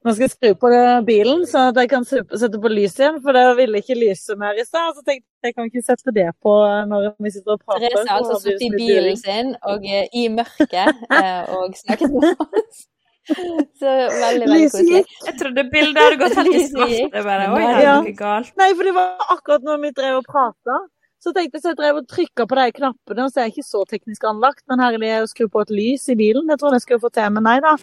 [0.00, 0.68] Nå skal jeg skru på
[1.04, 3.18] bilen, så at jeg kan sette på lyset igjen.
[3.24, 4.94] For det ville ikke lyse mer i stad.
[4.96, 6.54] Så tenkte jeg jeg kan ikke sette det på
[6.88, 7.86] når vi sitter og prater.
[7.88, 12.42] Therese har altså sittet i bilen sin og uh, i mørket uh, og snakket med
[12.44, 12.86] oss.
[13.30, 15.02] Så veldig, veldig koselig.
[15.26, 16.96] Jeg trodde bildet hadde gått helt i svart.
[17.12, 18.54] Det bare, Oi, er noe galt.
[18.60, 20.80] Nei, for det var akkurat når vi drev og prata.
[21.20, 23.58] Så tenkte jeg så jeg drev og trykka på de knappene, og så er jeg
[23.58, 24.64] ikke så teknisk anlagt.
[24.72, 26.48] Men herlig er å skru på et lys i bilen.
[26.48, 27.76] Det tror jeg jeg skulle få til, men nei da.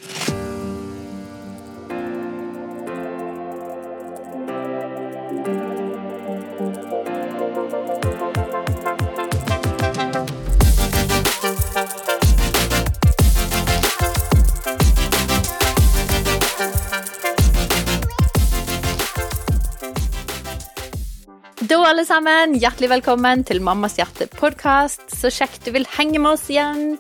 [21.88, 25.06] Alle sammen, hjertelig velkommen til Mammas hjerte-podkast.
[25.08, 26.98] Så kjekt du vil henge med oss igjen.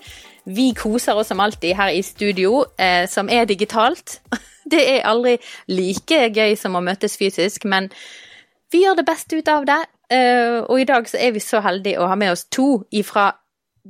[0.47, 4.21] Vi koser oss som alltid her i studio, eh, som er digitalt.
[4.71, 5.33] Det er aldri
[5.67, 7.89] like gøy som å møtes fysisk, men
[8.71, 9.81] vi gjør det beste ut av det.
[10.07, 13.33] Eh, og i dag så er vi så heldige å ha med oss to ifra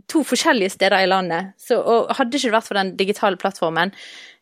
[0.10, 1.54] to forskjellige steder i landet.
[1.62, 3.94] Så, og hadde ikke det vært for den digitale plattformen,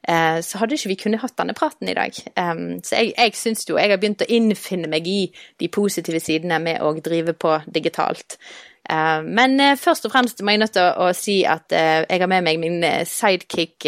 [0.07, 2.13] Eh, så hadde ikke vi kunnet hatt denne praten i dag.
[2.13, 6.59] så jeg, jeg syns jo jeg har begynt å innfinne meg i de positive sidene
[6.61, 8.37] med å drive på digitalt.
[8.85, 12.29] Uh, men uh, først og fremst må jeg nødt til å, si at jeg har
[12.29, 13.87] med meg min sidekick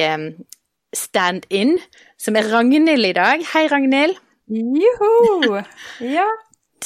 [0.98, 1.76] stand-in,
[2.18, 3.46] som er Ragnhild i dag.
[3.54, 4.18] Hei, Ragnhild.
[4.50, 5.62] Juhu!
[6.18, 6.26] Ja.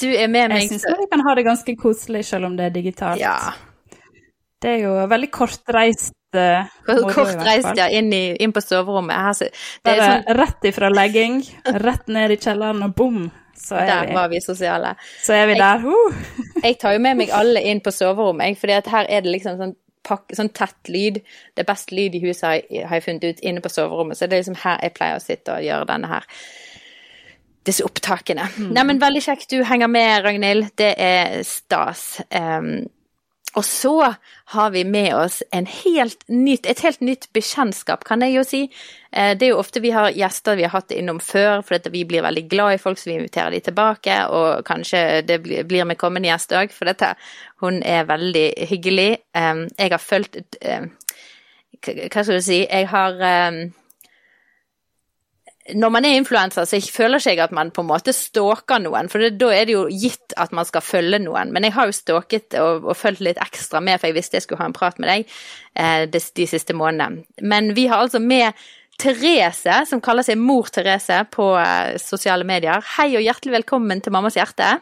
[0.00, 0.62] Du er med meg.
[0.64, 3.20] Jeg syns vi kan ha det ganske koselig selv om det er digitalt.
[3.20, 3.36] Ja.
[4.62, 9.18] Det er jo veldig kortreist uh, Kort reist, ja, inn, i, inn, på soverommet.
[9.26, 11.42] Her, det er sånn, rett ifra legging,
[11.82, 13.26] rett ned i kjelleren, og bom,
[13.58, 14.94] så er der vi var vi sosiale.
[15.22, 15.84] Så er vi der.
[15.84, 16.24] Uh.
[16.66, 19.78] jeg tar jo med meg alle inn på soverommet, for her er det liksom sånn
[20.02, 21.20] Pakk, sånn tett lyd.
[21.54, 24.18] Det er best lyd i huset, har jeg, har jeg funnet ut, inne på soverommet.
[24.18, 26.26] Så det er liksom her jeg pleier å sitte og gjøre denne her
[27.62, 28.48] disse opptakene.
[28.56, 28.72] Mm.
[28.74, 30.72] Nei, men Veldig kjekt du henger med, Ragnhild.
[30.78, 32.16] Det er stas.
[32.34, 32.88] Um,
[33.54, 34.14] og så
[34.54, 38.60] har vi med oss helt nytt, et helt nytt bekjentskap, kan jeg jo si.
[39.12, 42.04] Eh, det er jo ofte vi har gjester vi har hatt innom før, for vi
[42.08, 44.16] blir veldig glad i folk, så vi inviterer de tilbake.
[44.32, 47.12] Og kanskje det blir med kommende gjest òg, for dette,
[47.60, 49.10] hun er veldig hyggelig.
[49.36, 50.88] Jeg har fulgt eh,
[51.82, 52.62] Hva skal du si?
[52.62, 53.20] Jeg har
[55.70, 59.08] når man er influenser, så føler ikke jeg at man på en måte stalker noen,
[59.12, 61.52] for det, da er det jo gitt at man skal følge noen.
[61.54, 64.46] Men jeg har jo stalket og, og fulgt litt ekstra med, for jeg visste jeg
[64.46, 65.26] skulle ha en prat med deg
[65.78, 67.22] eh, de, de, siste månedene.
[67.46, 68.58] Men vi har altså med
[69.02, 72.82] Therese, som kaller seg Mor Therese på eh, sosiale medier.
[72.96, 74.74] Hei og hjertelig velkommen til Mammas hjerte.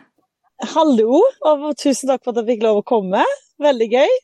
[0.72, 3.28] Hallo, og tusen takk for at jeg fikk lov å komme.
[3.60, 4.18] Veldig gøy.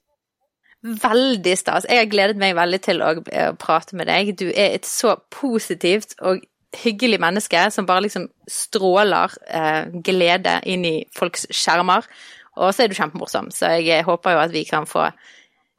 [0.86, 1.86] Veldig stas.
[1.90, 3.14] Jeg har gledet meg veldig til å
[3.58, 4.34] prate med deg.
[4.38, 6.44] Du er et så positivt og
[6.76, 12.06] hyggelig menneske som bare liksom stråler eh, glede inn i folks skjermer.
[12.56, 15.10] Og så er du kjempemorsom, så jeg håper jo at vi kan få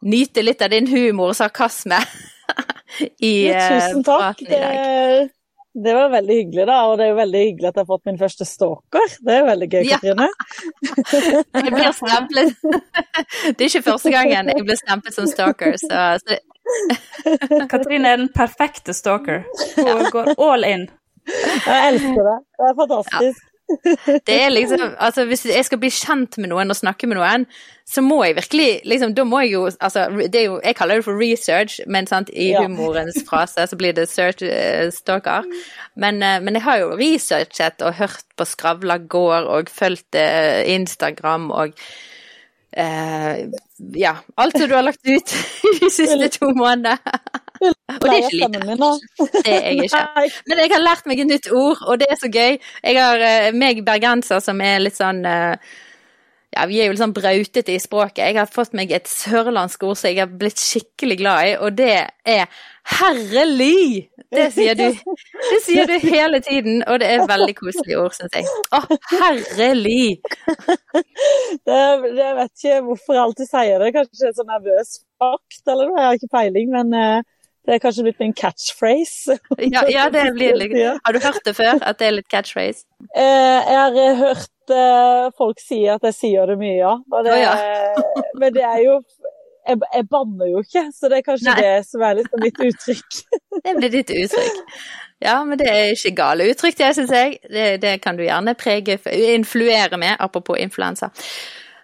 [0.05, 1.97] nyte litt av din humor og sarkasme
[3.31, 5.33] i tusen eh, praten i dag.
[5.83, 6.75] Det var veldig hyggelig, da.
[6.89, 9.15] Og det er jo veldig hyggelig at jeg har fått min første stalker.
[9.21, 10.27] Det er jo veldig gøy, Katrine.
[10.27, 11.63] Ja.
[11.65, 16.39] jeg blir stemplet Det er ikke første gangen jeg blir stemplet som stalker, så, så...
[17.73, 19.45] Katrine er den perfekte stalker.
[19.77, 20.87] Hun går all in.
[21.67, 22.35] Jeg elsker det.
[22.55, 23.39] Det er fantastisk.
[23.43, 23.56] Ja.
[24.27, 27.45] Det er liksom Altså, hvis jeg skal bli kjent med noen og snakke med noen,
[27.87, 30.99] så må jeg virkelig liksom Da må jeg jo Altså, det er jo Jeg kaller
[30.99, 32.63] det for research, men sant, i ja.
[32.63, 35.47] humorens frase så blir det search uh, stalker.
[35.95, 40.61] Men, uh, men, jeg har jo researchet og hørt på Skravla gård og fulgt uh,
[40.67, 41.73] Instagram og
[43.97, 45.31] ja, alt som du har lagt ut
[45.81, 46.99] de siste to månedene.
[47.61, 48.61] Og det er ikke lite.
[49.33, 50.03] Det er jeg ikke.
[50.49, 52.57] Men jeg har lært meg et nytt ord, og det er så gøy.
[52.83, 55.75] Jeg har eh, meg bergenser som er litt sånn eh,
[56.55, 58.23] ja, vi er jo litt sånn brautete i språket.
[58.23, 61.75] Jeg har fått meg et sørlandsk ord som jeg har blitt skikkelig glad i, og
[61.77, 61.91] det
[62.25, 62.47] er
[62.97, 64.07] herrelig!
[64.33, 64.87] Det sier du,
[65.51, 68.47] det sier du hele tiden, og det er et veldig koselig ord, syns jeg.
[68.75, 68.81] Å,
[69.13, 70.17] herlig!
[71.67, 75.71] Det, jeg vet ikke hvorfor jeg alltid sier det, kanskje det er så nervøs fakt
[75.73, 77.36] eller noe, jeg har ikke peiling, men uh,
[77.67, 79.37] det er kanskje blitt min catchphrase.
[79.75, 82.85] Ja, ja, det blir litt Har du hørt det før, at det er litt catchphrase?
[83.11, 83.23] Eh,
[83.67, 86.93] jeg har eh, hørt eh, folk si at jeg sier det mye, ja.
[87.11, 87.55] Det, oh, ja.
[88.39, 89.01] men det er jo
[89.67, 91.57] jeg, jeg, banner jo ikke, så det er kanskje Nei.
[91.65, 93.19] det som er litt mitt uttrykk.
[93.65, 94.79] det blir ditt uttrykk.
[95.27, 97.39] Ja, men det er ikke gale uttrykk, det syns jeg.
[97.43, 98.99] Det, det, kan du gjerne prege,
[99.33, 101.11] influere med, apropos influensa.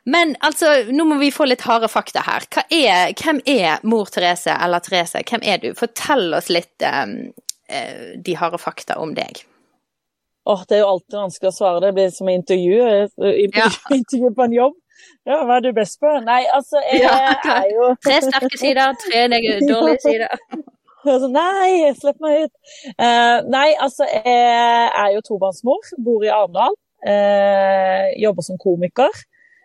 [0.05, 2.45] Men altså, nå må vi få litt harde fakta her.
[2.67, 5.71] Er, hvem er mor Therese, eller Therese, hvem er du?
[5.79, 7.31] Fortell oss litt um,
[7.71, 9.45] eh, de harde fakta om deg?
[10.43, 11.83] Åh, det er jo alltid vanskelig å svare.
[11.85, 12.79] Det blir som intervju.
[13.15, 13.69] Intervju, ja.
[13.99, 14.79] intervju på en jobb.
[15.27, 16.11] Ja, hva er du best på?
[16.23, 19.25] Nei, altså, jeg ja, er jo Tre sterke sider, tre
[19.71, 20.35] dårlige sider.
[21.03, 22.53] Altså, nei, slipp meg ut.
[22.99, 26.75] Uh, nei, altså, jeg er jo tobarnsmor, bor i Arendal.
[27.03, 29.23] Uh, jobber som komiker.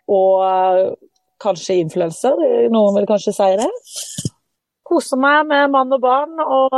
[0.09, 0.97] Og uh,
[1.43, 2.41] kanskje influenser,
[2.73, 3.69] noen vil kanskje si det.
[4.89, 6.75] Koser meg med mann og barn og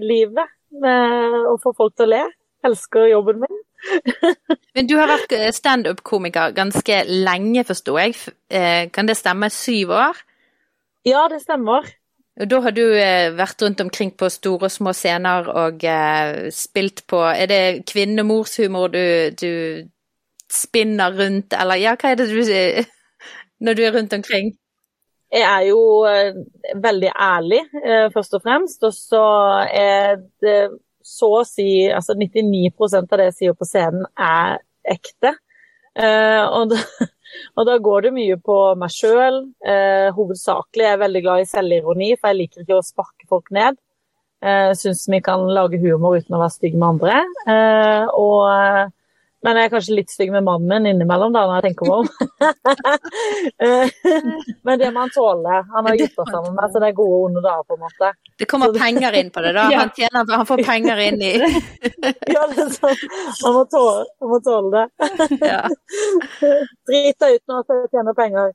[0.00, 0.48] livet
[0.82, 2.22] med å få folk til å le.
[2.66, 3.62] Elsker jobben min.
[4.76, 8.16] Men du har vært eh, standup-komiker ganske lenge, forsto jeg.
[8.48, 9.50] Eh, kan det stemme?
[9.52, 10.24] Syv år?
[11.06, 11.86] Ja, det stemmer.
[12.36, 15.84] Og da har du eh, vært rundt omkring på store og små scener og
[16.52, 19.52] spilt på Er det kvinnemorshumor du, du
[20.52, 22.86] spinner rundt, eller ja, hva er det du sier
[23.64, 24.54] når du er rundt omkring?
[25.32, 25.80] Jeg er jo
[26.78, 27.58] veldig ærlig,
[28.14, 28.84] først og fremst.
[28.86, 29.24] Og så
[29.66, 30.60] er det
[31.06, 35.36] så å si altså 99% av det jeg sier på scenen, er ekte.
[35.96, 36.80] Uh, og, da,
[37.56, 39.40] og, da, går det mye på meg sjøl.
[39.64, 43.52] Eh, hovedsakelig er jeg veldig glad i selvironi, for jeg liker ikke å sparke folk
[43.56, 43.78] ned.
[44.44, 47.22] Uh, Syns vi kan lage humor uten å være stygge med andre.
[48.18, 48.92] Og
[49.46, 51.96] men jeg er kanskje litt stygg med mannen min innimellom, da, når jeg tenker meg
[52.02, 52.06] om.
[54.66, 55.60] Men det må han tåle.
[55.70, 57.84] Han har gifta seg med meg, så det er gode og onde dager, på en
[57.84, 58.10] måte.
[58.42, 59.68] Det kommer penger inn på det, da?
[59.76, 61.32] Han, tjener, han får penger inn i
[62.34, 62.98] Ja, det er sånn.
[63.44, 64.86] Han må tåle, han må tåle det.
[65.46, 65.62] Ja.
[66.90, 68.52] Drit deg ut nå så jeg tjener penger.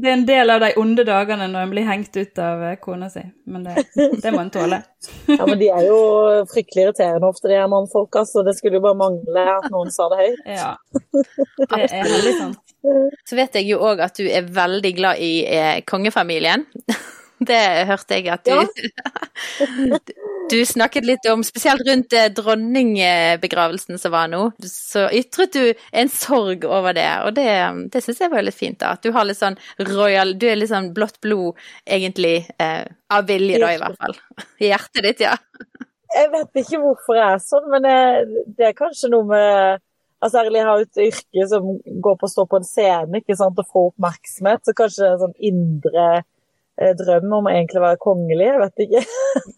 [0.00, 2.78] Det er en del av de onde dagene når en blir hengt ut av eh,
[2.80, 3.84] kona si, men det,
[4.22, 4.80] det må en tåle.
[5.30, 6.00] Ja, men de er jo
[6.50, 10.10] fryktelig irriterende ofte, de her mannfolka, så det skulle jo bare mangle at noen sa
[10.12, 10.42] det høyt.
[10.52, 10.74] Ja,
[11.70, 12.60] det er veldig sant.
[13.28, 16.66] Så vet jeg jo òg at du er veldig glad i eh, kongefamilien.
[17.40, 17.56] Det
[17.88, 19.96] hørte jeg at du ja.
[20.50, 26.10] Du snakket litt om, spesielt rundt eh, dronningbegravelsen som var nå, så ytret du en
[26.10, 27.50] sorg over det, og det,
[27.94, 28.80] det syns jeg var litt fint.
[28.80, 29.58] da, At du har litt sånn
[29.92, 32.82] royal Du er litt sånn blått blod, egentlig, eh,
[33.14, 34.18] av vilje, da, i hvert fall.
[34.58, 35.36] I hjertet ditt, ja.
[36.10, 38.00] Jeg vet ikke hvorfor jeg er sånn, men det,
[38.58, 39.86] det er kanskje noe med
[40.20, 41.68] Altså, ærlig, jeg har et yrke som
[42.04, 45.08] går på å stå på en scene ikke sant, og få oppmerksomhet, så kanskje det
[45.14, 46.20] er sånn indre Eh,
[46.98, 49.02] drøm om å egentlig være kongelig, jeg vet ikke.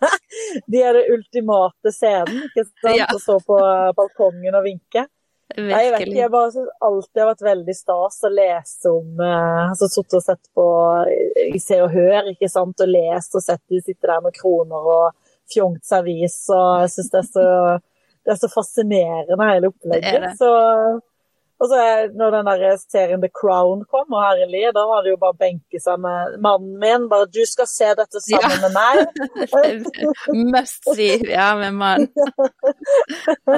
[0.73, 2.97] De er det ultimate scenen, ikke sant?
[2.99, 3.09] Ja.
[3.13, 3.59] Å stå på
[3.99, 5.07] balkongen og vinke.
[5.53, 9.21] Nei, jeg vet ikke, jeg bare syns alltid har vært veldig stas å lese om
[9.21, 10.67] uh, altså Sittet og sett på
[11.53, 14.89] i Se og Hør, ikke sant, og lest og sett de sitter der med kroner
[14.95, 20.09] og fjongt servis, og jeg syns det, det, er så fascinerende, hele opplegget.
[20.09, 20.33] Det det.
[20.41, 20.53] Så
[21.63, 21.79] og så
[22.19, 25.39] når den der serien The Crown kom, og herlig, da var det jo bare å
[25.39, 27.05] benke seg med mannen min.
[27.13, 28.63] Bare 'du skal se dette sammen ja.
[28.65, 29.07] med meg'.
[30.55, 32.09] Must see, ja, med mann.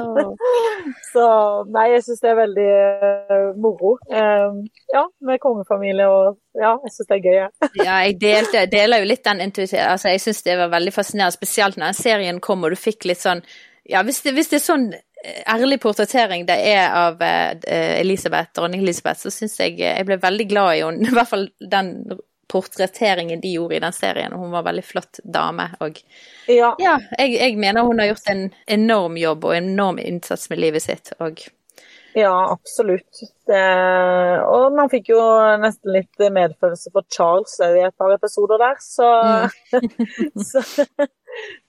[1.14, 1.26] så
[1.72, 3.96] nei, jeg syns det er veldig uh, moro.
[4.12, 4.60] Um,
[4.92, 7.38] ja, med kongefamilie og ja, jeg syns det er gøy.
[7.40, 7.48] Ja,
[7.88, 9.94] ja jeg delte, deler jo litt den intuitiviteten.
[9.96, 13.24] Altså, jeg syns det var veldig fascinerende, spesielt når serien kom og du fikk litt
[13.24, 13.40] sånn
[13.84, 14.86] ja, hvis det, hvis det er sånn
[15.46, 20.20] ærlig portrettering det er av eh, Elisabeth, dronning Elisabeth, så syns jeg eh, Jeg ble
[20.20, 21.08] veldig glad i henne.
[21.10, 21.90] I hvert fall den
[22.50, 24.32] portretteringen de gjorde i den serien.
[24.32, 25.70] Hun var en veldig flott dame.
[25.82, 25.98] Og
[26.46, 28.46] ja, ja jeg, jeg, mener hun har gjort en
[28.78, 31.14] enorm jobb og enorm innsats med livet sitt.
[31.24, 31.40] Og
[32.14, 33.24] ja, absolutt.
[33.48, 33.62] Det,
[34.46, 35.18] og man fikk jo
[35.58, 39.08] nesten litt medfølelse for Charles i et par episoder der, så,
[39.74, 40.44] mm.
[40.52, 40.62] så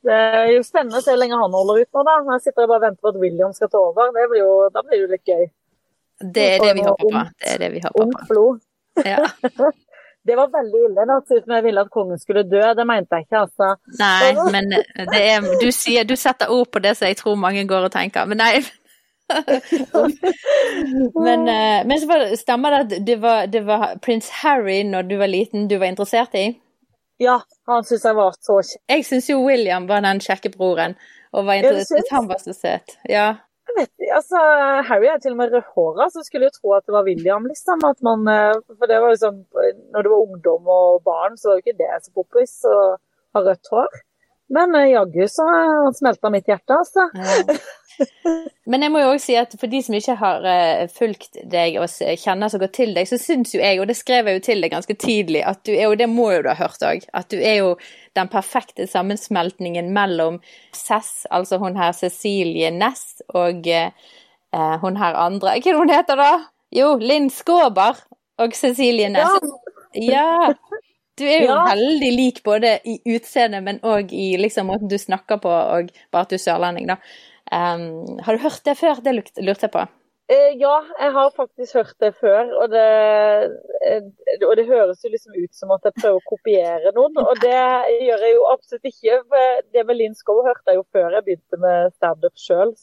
[0.06, 2.18] det er jo spennende å se hvor lenge han holder ut nå, da.
[2.36, 4.12] Jeg sitter jeg bare og venter på at William skal ta over.
[4.16, 5.48] Det blir jo, da blir det jo litt gøy.
[6.36, 7.26] Det er det vi håper på.
[7.42, 8.28] Det er det vi håper på.
[8.30, 8.62] blod.
[9.04, 9.26] Ja.
[10.28, 11.02] det var veldig ille.
[11.02, 12.64] Det hørtes ut som jeg ville at kongen skulle dø.
[12.78, 13.74] Det mente jeg ikke, altså.
[14.00, 17.90] Nei, men er, du, sier, du setter ord på det som jeg tror mange går
[17.90, 18.28] og tenker.
[18.30, 18.64] Men nei.
[21.26, 25.16] men, eh, men så stemmer det at det var, det var prins Harry når du
[25.18, 26.52] var liten du var interessert i?
[27.22, 28.82] Ja, han syns jeg var så kjekk.
[28.92, 30.98] Jeg syns jo William var den kjekke broren,
[31.32, 32.10] og var interessert.
[32.12, 32.98] Han var så søt.
[33.08, 33.28] Ja.
[33.66, 34.42] Jeg vet ikke, altså
[34.88, 37.82] Harry er til og med rødhåra, så skulle jo tro at det var William, liksom.
[37.88, 39.40] At man, eh, for det var jo sånn
[39.96, 42.76] Når du var ungdom og barn, så var jo ikke det så poppis å
[43.36, 43.98] ha rødt hår.
[44.56, 45.46] Men uh, jaggu så
[45.98, 47.08] smelta mitt hjerte, altså.
[47.18, 47.58] Ja.
[48.66, 51.78] Men jeg må jo også si at for de som ikke har uh, fulgt deg
[51.82, 51.90] og
[52.22, 54.66] kjenner så godt til deg, så syns jo jeg, og det skrev jeg jo til
[54.66, 57.30] deg ganske tidlig, at du er jo, det må jo du ha hørt òg, at
[57.32, 57.76] du er jo
[58.18, 60.40] den perfekte sammensmeltningen mellom
[60.76, 65.94] Cess, altså hun her Cecilie Næss, og uh, hun her andre Hva er det hun
[65.94, 66.32] heter da?
[66.76, 68.02] Jo, Linn Skåber
[68.42, 69.54] og Cecilie Næss.
[69.96, 70.26] Ja.
[70.50, 70.82] ja.
[71.16, 71.62] Du er jo Ja.
[71.70, 76.26] veldig lik både i utseende, men òg i liksom måten du snakker på, og bare
[76.26, 76.98] at du er sørlending, da.
[77.54, 79.02] Um, har du hørt det før?
[79.06, 79.86] Det lurte jeg på.
[80.28, 82.86] Eh, ja, jeg har faktisk hørt det før, og det,
[83.86, 84.08] eh,
[84.48, 87.54] og det høres jo liksom ut som at jeg prøver å kopiere noen, og det
[87.54, 89.20] gjør jeg jo absolutt ikke.
[89.30, 92.74] for Det med Linn Skov hørte jeg jo før jeg begynte med standup sjøl,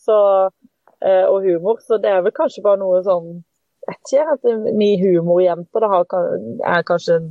[1.02, 3.40] og humor, så det er vel kanskje bare noe sånn
[3.90, 7.30] vet ikke, at vi humorjenter er kanskje en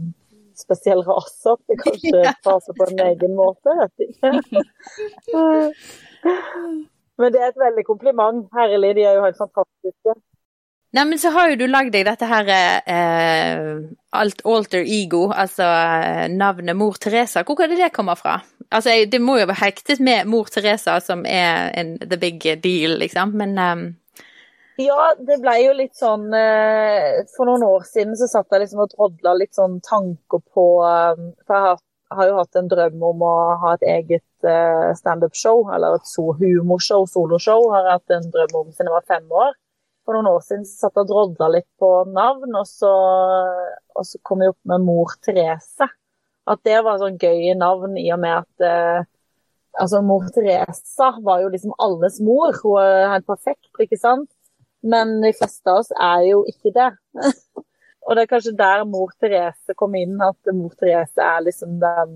[0.60, 4.28] spesiell rase, at det kanskje passer på en egen måte, vet ikke.
[7.22, 8.44] Men det er et veldig kompliment.
[8.58, 10.18] Herlig, de er jo helt fantastiske.
[10.92, 13.68] Nei, men så har jo du lagd deg dette her eh,
[14.20, 17.46] alt alter ego, altså eh, navnet Mor Teresa.
[17.48, 18.42] Hvor kan det komme fra?
[18.72, 22.98] Altså, det må jo være hektet med Mor Teresa, som er en, the big deal,
[23.00, 23.86] liksom, men eh,
[24.84, 28.84] Ja, det ble jo litt sånn eh, For noen år siden så satt jeg liksom
[28.84, 31.82] og drodla litt sånn tanker på eh, For jeg har,
[32.18, 36.32] har jo hatt en drøm om å ha et eget uh, standup-show, eller et so
[36.40, 39.56] humorshow, soloshow, har jeg hatt en drøm om siden jeg var fem år.
[40.06, 42.92] For noen år siden satt jeg og drodla litt på navn, og så,
[43.96, 45.88] og så kom jeg opp med Mor Therese.
[46.50, 49.04] At det var sånn gøy navn i og med at eh,
[49.80, 52.56] altså Mor Teresa var jo liksom alles mor.
[52.64, 54.30] Hun er helt perfekt, ikke sant?
[54.82, 56.90] Men de fleste av oss er jo ikke det.
[58.02, 62.16] og det er kanskje der Mor Therese kom inn, at Mor Therese er liksom den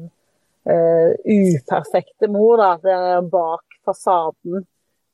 [0.66, 2.72] eh, uperfekte mor, da.
[2.82, 4.66] Det er bak fasaden.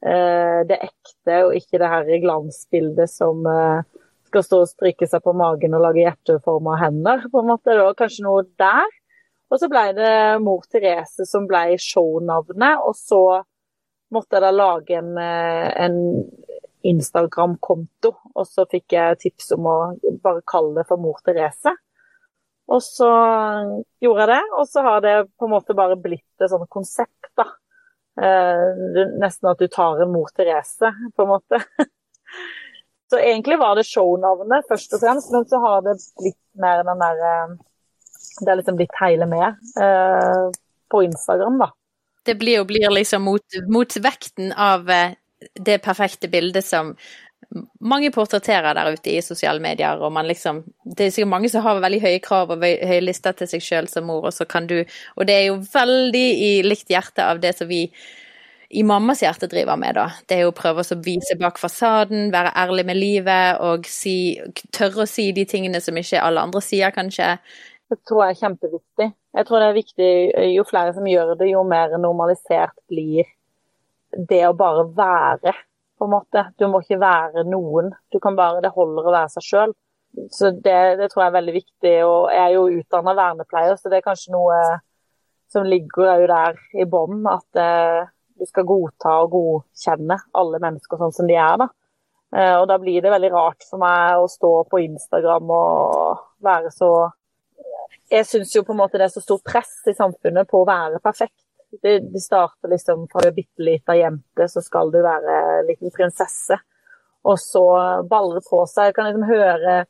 [0.02, 3.84] eh, det ekte, og ikke det her glansbildet som eh,
[4.32, 7.28] skal stå og stryke seg på magen og lage hjerteforma hender.
[7.32, 7.76] på en måte.
[7.76, 8.98] Det var kanskje noe der.
[9.52, 13.42] Og så ble det Mor Therese som ble shownavnet, og så
[14.12, 15.98] måtte jeg da lage en, en
[16.88, 19.78] Instagram-konto, og så fikk jeg tips om å
[20.24, 21.74] bare kalle det for Mor Therese.
[22.72, 23.10] Og så
[24.04, 27.32] gjorde jeg det, og så har det på en måte bare blitt et sånt konsept,
[27.40, 27.50] da.
[28.22, 31.62] Eh, nesten at du tar en Mor Therese, på en måte.
[33.12, 37.02] Så egentlig var det shownavnet først og fremst, men så har det blitt mer den
[37.02, 37.58] der eh,
[38.40, 40.46] Det er liksom blitt hele med eh,
[40.92, 41.68] på Instagram, da.
[42.26, 45.18] det blir jo blir liksom mot, mot vekten av eh,
[45.56, 46.96] det perfekte bildet som
[47.82, 51.64] mange portretterer der ute i sosiale medier, og man liksom Det er sikkert mange som
[51.66, 54.68] har veldig høye krav og høye lister til seg sjøl som mor, og så kan
[54.68, 54.84] du
[55.18, 57.88] Og det er jo veldig i likt hjerte av det som vi
[58.72, 60.06] i mammas hjerte driver med, da.
[60.28, 64.40] Det er jo å prøve å vise bak fasaden, være ærlig med livet og si,
[64.72, 67.34] tørre å si de tingene som ikke alle andre sier, kanskje.
[67.92, 69.10] Det tror jeg er kjempeviktig.
[69.36, 70.12] Jeg tror det er viktig,
[70.56, 73.28] Jo flere som gjør det, jo mer normalisert blir
[74.18, 75.54] det å bare være,
[75.98, 76.46] på en måte.
[76.58, 77.92] Du må ikke være noen.
[78.12, 79.76] Du kan bare, Det holder å være seg sjøl.
[80.34, 81.94] Så det, det tror jeg er veldig viktig.
[82.08, 84.58] Og jeg er jo utdanna vernepleier, så det er kanskje noe
[85.52, 87.22] som ligger der i bånn.
[87.30, 91.62] At eh, du skal godta og godkjenne alle mennesker sånn som de er.
[91.62, 91.70] da.
[92.36, 96.72] Eh, og da blir det veldig rart for meg å stå på Instagram og være
[96.74, 96.92] så
[98.12, 100.68] jeg syns jo på en måte det er så stort press i samfunnet på å
[100.68, 101.38] være perfekt.
[101.72, 105.70] Det, det starter liksom fra du er bitte lita jente, så skal du være en
[105.70, 106.58] liten prinsesse.
[107.24, 107.64] Og så
[108.10, 108.90] baller det på seg.
[108.90, 109.82] Jeg kan liksom høre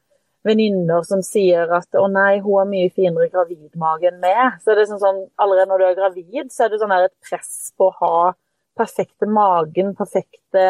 [0.47, 4.57] venninner som sier at å nei, hun har mye finere gravidmage enn meg.
[4.63, 7.15] Så det er sånn, sånn, Allerede når du er gravid, så er det sånn et
[7.29, 8.33] press på å ha
[8.77, 10.65] perfekte magen, perfekte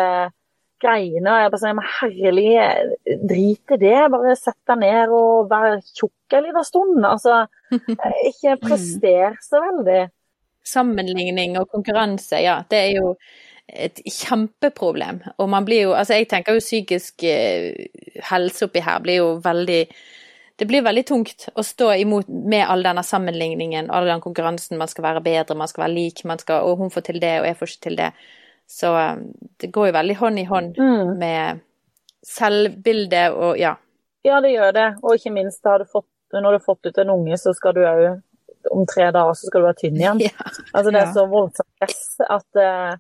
[0.82, 1.30] greiene.
[1.32, 2.48] Og jeg bare sånn, men herlig,
[3.30, 4.00] drit i det.
[4.14, 7.06] Bare sett deg ned og vær tjukk en liten stund.
[7.08, 7.44] Altså,
[8.32, 10.02] ikke prester så veldig.
[10.64, 13.16] Sammenligning og konkurranse, ja, det er jo
[13.72, 15.22] et kjempeproblem.
[15.40, 17.88] Og man blir jo Altså, jeg tenker jo psykisk eh,
[18.30, 19.88] helse oppi her blir jo veldig
[20.60, 24.78] Det blir veldig tungt å stå imot med all denne sammenligningen, all den konkurransen.
[24.78, 27.40] Man skal være bedre, man skal være lik, man skal Og hun får til det,
[27.42, 28.12] og jeg får ikke til det.
[28.70, 29.16] Så eh,
[29.60, 31.18] det går jo veldig hånd i hånd Mm.
[31.18, 31.60] med
[32.24, 33.76] selvbildet og ja.
[34.24, 34.88] Ja, det gjør det.
[35.02, 37.74] Og ikke minst, har du fått, når du har fått ut en unge, så skal
[37.74, 38.04] du òg
[38.72, 40.20] Om tre dager så skal du være tynn igjen.
[40.28, 40.50] ja.
[40.74, 41.14] Altså, det er Ja.
[41.16, 42.94] så voldsomt press at, eh,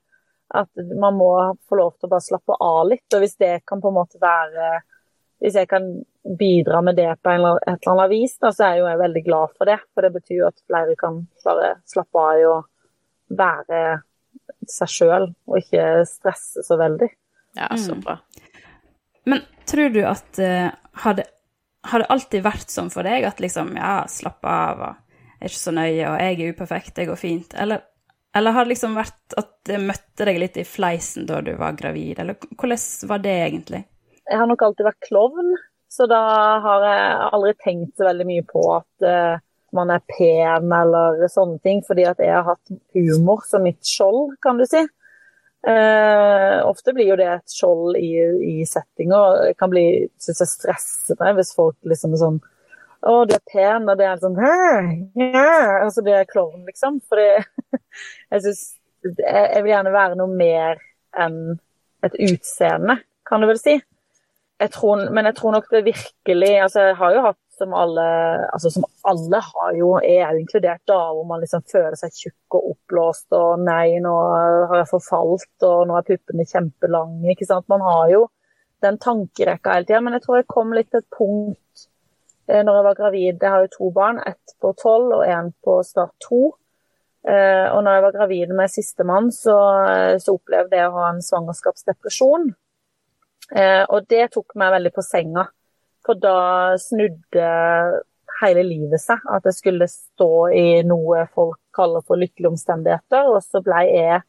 [0.62, 1.30] at man må
[1.70, 3.06] få lov til å bare slappe av litt.
[3.14, 4.82] Og hvis det kan på en måte være
[5.42, 5.86] Hvis jeg kan
[6.38, 9.00] bidra med det på en eller, et eller annet vis, da, så er jo jeg
[9.00, 9.80] veldig glad for det.
[9.96, 12.58] For det betyr jo at flere kan bare slappe av i å
[13.42, 13.80] være
[14.70, 17.10] seg sjøl, og ikke stresse så veldig.
[17.58, 18.04] ja, så Mm.
[18.06, 18.20] bra.
[19.26, 21.26] Men tror du at uh, har, det,
[21.90, 24.96] har det alltid vært sånn for deg at liksom, ja, slapp av, og
[25.42, 27.56] er ikke så nøye, og jeg er uperfekt, det går fint?
[27.58, 27.84] Eller,
[28.38, 31.78] eller har det liksom vært at det møtte deg litt i fleisen da du var
[31.80, 33.84] gravid, eller hvordan var det egentlig?
[34.30, 35.56] Jeg har nok alltid vært klovn,
[35.92, 36.22] så da
[36.64, 39.42] har jeg aldri tenkt så veldig mye på at, uh,
[39.76, 44.36] man er pen eller sånne ting, fordi at jeg har hatt humor som mitt skjold,
[44.44, 44.84] kan du si.
[45.62, 48.12] Uh, ofte blir jo det et skjold i,
[48.50, 49.52] i settinger.
[49.52, 49.86] Det kan bli
[50.22, 52.40] synes jeg stressende hvis folk liksom er sånn
[53.02, 54.38] Å, du er pen, og det er sånn?
[55.18, 55.82] Ja.
[55.82, 57.00] Altså, det er klovn, liksom.
[57.10, 57.22] For
[58.32, 58.66] jeg syns
[59.02, 60.82] Jeg vil gjerne være noe mer
[61.18, 61.56] enn
[62.06, 63.80] et utseende, kan du vel si.
[64.62, 68.04] Jeg tror, men jeg tror nok det virkelig altså Jeg har jo hatt som alle
[68.54, 72.58] altså som alle har jo, er jo inkludert da, hvor man liksom føler seg tjukk
[72.58, 74.14] og oppblåst og nei, nå
[74.72, 77.34] har jeg forfalt og nå er puppene kjempelange.
[77.34, 77.68] ikke sant?
[77.70, 78.24] Man har jo
[78.82, 81.88] den tankerekka hele tida, men jeg tror jeg kom litt til et punkt
[82.52, 83.38] når jeg var gravid.
[83.40, 86.52] Jeg har jo to barn, ett på tolv og én på snart to.
[87.22, 89.56] Eh, og når jeg var gravid med sistemann, så,
[90.20, 92.50] så opplevde jeg å ha en svangerskapsdepresjon.
[93.52, 95.46] Eh, og det tok meg veldig på senga.
[96.02, 97.50] For da snudde
[98.42, 99.22] hele livet seg.
[99.30, 103.30] At jeg skulle stå i noe folk kaller for lykkelige omstendigheter.
[103.30, 104.22] Og så ble jeg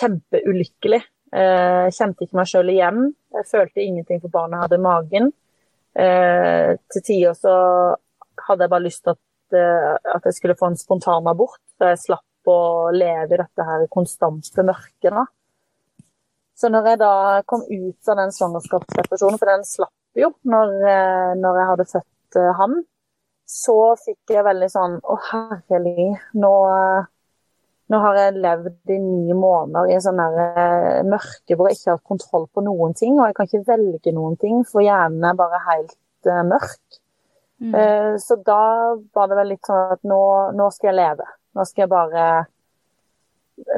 [0.00, 1.02] kjempeulykkelig.
[1.36, 3.10] Jeg eh, kjente ikke meg sjøl igjen.
[3.36, 5.34] Jeg følte ingenting for barnet jeg hadde i magen.
[5.96, 7.54] Eh, til tider så
[8.46, 11.92] hadde jeg bare lyst til at, eh, at jeg skulle få en spontan abort, så
[11.92, 12.58] jeg slapp å
[12.94, 15.10] leve i dette her konstante mørket.
[15.10, 15.24] Da.
[16.56, 17.14] Så når jeg da
[17.48, 22.38] kom ut av den svangerskapsdepresjonen, for den slapp jo når, eh, når jeg hadde født
[22.60, 22.78] han,
[23.46, 26.52] så fikk jeg veldig sånn Å, herlig, nå,
[27.92, 31.92] nå har jeg levd i ni måneder i en sånn eh, mørke hvor jeg ikke
[31.92, 35.38] har kontroll på noen ting, og jeg kan ikke velge noen ting, for hjernen er
[35.38, 35.94] bare helt
[36.26, 36.98] uh, mørk.
[37.62, 37.70] Mm.
[37.76, 38.62] Uh, så da
[39.14, 40.20] var det vel litt sånn at nå,
[40.58, 41.28] nå, skal jeg leve.
[41.56, 42.26] Nå skal jeg bare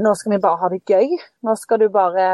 [0.02, 1.12] Nå skal vi bare ha det gøy.
[1.46, 2.24] Nå skal du bare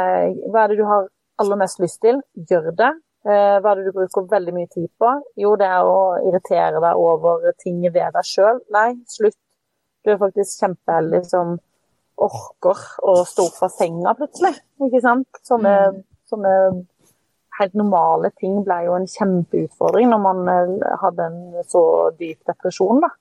[0.49, 1.11] Hva er det du har
[1.43, 2.23] aller mest lyst til?
[2.49, 2.89] Gjør det.
[3.27, 5.11] Hva er det du bruker veldig mye tid på?
[5.37, 8.63] Jo, det er å irritere deg over ting ved deg sjøl.
[8.73, 9.37] Nei, slutt.
[10.05, 11.57] Du er faktisk kjempeheldig som
[12.25, 14.55] orker å stå fra senga plutselig.
[14.85, 15.43] Ikke sant?
[15.47, 16.03] Sånne, mm.
[16.31, 16.55] sånne
[17.59, 21.85] helt normale ting ble jo en kjempeutfordring når man eh, hadde en så
[22.19, 23.03] dyp depresjon.
[23.05, 23.15] da.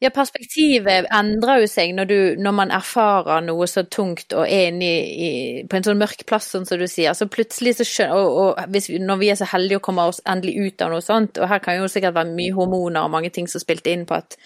[0.00, 4.70] Ja, perspektivet endrer jo seg når, du, når, man erfarer noe så tungt og er
[4.70, 5.26] inne i,
[5.68, 7.12] på en sånn mørk plass, sånn som du sier.
[7.12, 10.22] Så plutselig så skjønner Og, og hvis, når vi er så heldige å komme oss
[10.24, 13.32] endelig ut av noe sånt, og her kan jo sikkert være mye hormoner og mange
[13.34, 14.38] ting som spilte inn på at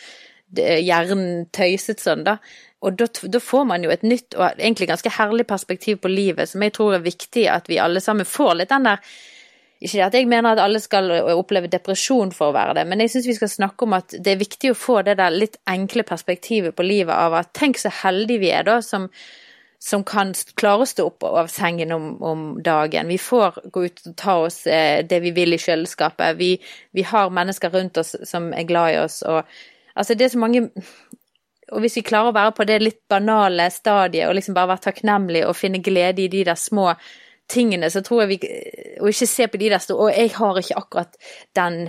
[0.58, 2.38] hjernen tøyset sånn, da.
[2.84, 6.50] Og da, da, får man jo et nytt og egentlig ganske herlig perspektiv på livet,
[6.50, 9.00] som jeg tror er viktig at vi alle sammen får litt den der
[9.84, 13.10] ikke at jeg mener at alle skal oppleve depresjon for å være det, men jeg
[13.12, 16.06] syns vi skal snakke om at det er viktig å få det der litt enkle
[16.08, 19.10] perspektivet på livet av at tenk så heldige vi er da som,
[19.82, 23.10] som kan klare å stå opp av sengen om, om, dagen.
[23.12, 26.38] Vi får gå ut og ta oss eh, det vi vil i kjøleskapet.
[26.40, 26.54] Vi,
[26.96, 29.20] vi, har mennesker rundt oss som er glad i oss.
[29.28, 29.42] Og,
[29.94, 30.70] altså det er så mange
[31.72, 34.84] Og hvis vi klarer å være på det litt banale stadiet og liksom bare være
[34.90, 36.90] takknemlig og finne glede i de der små
[37.48, 38.38] tingene, så tror jeg vi
[39.00, 41.16] Og ikke se på de der store Og jeg har ikke akkurat
[41.56, 41.88] den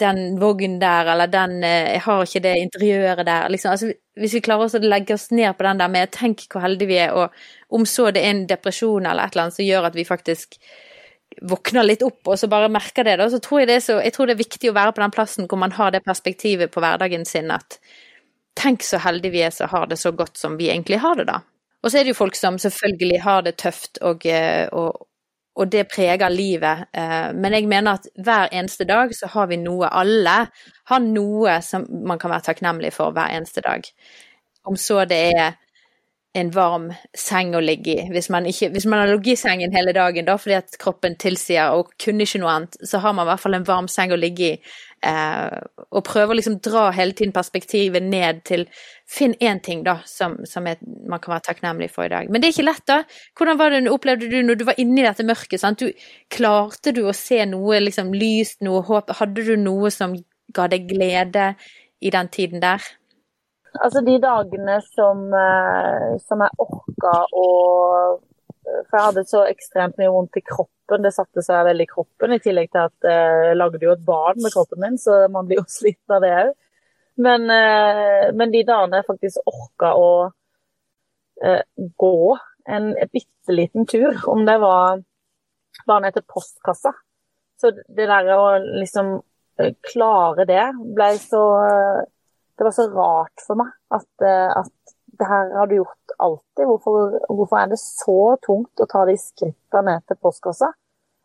[0.00, 3.48] den vognen der, eller den Jeg har ikke det interiøret der.
[3.48, 3.70] Liksom.
[3.70, 6.88] Altså, hvis vi klarer å legge oss ned på den der med tenk hvor heldige
[6.88, 7.32] vi er, og
[7.70, 10.58] om så det er en depresjon eller et eller annet som gjør at vi faktisk
[11.40, 13.98] våkner litt opp og så bare merker det, da, så tror jeg det er så
[14.02, 16.72] Jeg tror det er viktig å være på den plassen hvor man har det perspektivet
[16.72, 17.78] på hverdagen sin at
[18.58, 21.24] tenk så heldige vi er som har det så godt som vi egentlig har det,
[21.30, 21.40] da.
[21.82, 25.06] Og så er det jo folk som selvfølgelig har det tøft, og, eh, og,
[25.56, 26.84] og det preger livet.
[26.94, 29.90] Eh, men jeg mener at hver eneste dag så har vi noe.
[29.90, 30.36] Alle
[30.92, 33.88] har noe som man kan være takknemlig for hver eneste dag.
[34.68, 35.56] Om så det er
[36.34, 36.86] en varm
[37.18, 38.04] seng å ligge i.
[38.12, 41.18] Hvis man, ikke, hvis man har ligget i sengen hele dagen da, fordi at kroppen
[41.20, 44.14] tilsier og kunne ikke noe annet, så har man i hvert fall en varm seng
[44.14, 44.54] å ligge i.
[45.02, 45.58] Eh,
[45.90, 48.64] og prøver å liksom dra hele tiden perspektivet ned til
[49.12, 52.30] Finn én ting da, som, som er, man kan være takknemlig for i dag.
[52.32, 53.02] Men det er ikke lett, da.
[53.36, 55.60] Hvordan det, opplevde du når du var inne i dette mørket?
[55.60, 55.84] Sant?
[55.84, 55.92] Du,
[56.32, 59.12] klarte du å se noe liksom lyst, noe håp?
[59.20, 60.16] Hadde du noe som
[60.56, 61.50] ga deg glede
[62.00, 62.80] i den tiden der?
[63.80, 67.48] Altså de dagene som, eh, som jeg orka å
[68.62, 71.02] For jeg hadde så ekstremt mye vondt i kroppen.
[71.02, 74.04] Det satte seg veldig i kroppen, i tillegg til at eh, jeg lagde jo et
[74.06, 76.52] barn med kroppen min, så man blir jo sliten av det òg.
[77.26, 80.12] Men, eh, men, de dagene jeg faktisk orka å
[81.98, 82.38] gå
[82.70, 85.02] en bitte liten tur, om det var
[85.88, 86.92] bare ned til postkassa
[87.58, 89.16] Så det der å liksom
[89.90, 91.42] klare det ble så
[92.58, 96.64] det var så rart for meg at, eh, at det her har du gjort alltid.
[96.68, 100.72] Hvorfor, hvorfor, er det så tungt å ta de skrittene ned til postkassa?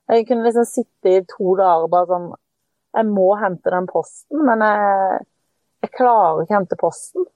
[0.08, 2.28] Jeg kunne liksom sitte i to dager og bare sånn
[2.98, 5.18] jeg må hente den posten, men jeg,
[5.84, 7.28] jeg klarer ikke å hente posten.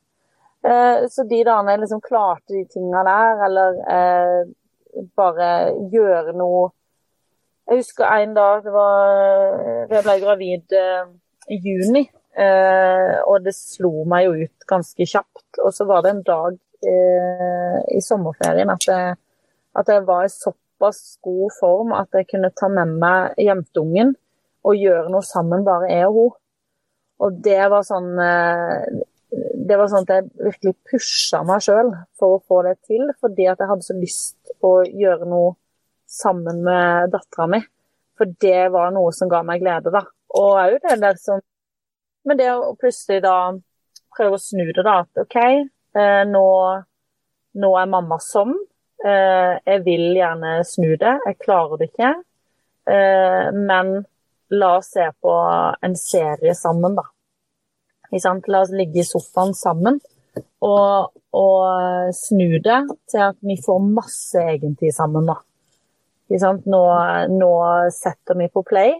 [0.65, 4.39] Eh, så de dagene jeg liksom klarte de tinga der, eller eh,
[5.17, 5.49] bare
[5.89, 6.69] gjøre noe
[7.69, 9.13] Jeg husker en dag det var
[9.89, 11.05] Jeg ble gravid eh,
[11.49, 15.59] i juni, eh, og det slo meg jo ut ganske kjapt.
[15.65, 19.17] Og så var det en dag eh, i sommerferien at jeg,
[19.77, 24.15] at jeg var i såpass god form at jeg kunne ta med meg jentungen
[24.61, 26.37] og gjøre noe sammen, bare jeg og hun.
[27.21, 32.35] Og det var sånn eh, det var sånn at jeg virkelig pusha meg sjøl for
[32.35, 35.53] å få det til, fordi at jeg hadde så lyst å gjøre noe
[36.11, 37.61] sammen med dattera mi.
[38.19, 40.03] For det var noe som ga meg glede, da.
[40.35, 41.39] Og òg det der som
[42.27, 43.35] Men det å plutselig da
[44.15, 45.01] prøve å snu det, da.
[45.05, 46.47] At OK, eh, nå,
[47.63, 48.53] nå er mamma sånn.
[49.01, 51.15] Jeg vil gjerne snu det.
[51.25, 52.11] Jeg klarer det ikke.
[52.85, 54.05] Eh, men
[54.53, 55.33] la oss se på
[55.81, 57.07] en serie sammen, da.
[58.11, 60.01] La oss ligge i sofaen sammen
[60.61, 62.81] og, og snu det
[63.11, 65.29] til at vi får masse egentid sammen.
[65.29, 65.39] da.
[66.31, 66.81] Nå,
[67.31, 67.53] nå,
[67.91, 68.93] setter vi på play,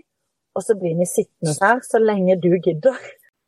[0.55, 2.97] og så blir vi sittende her så lenge du gidder.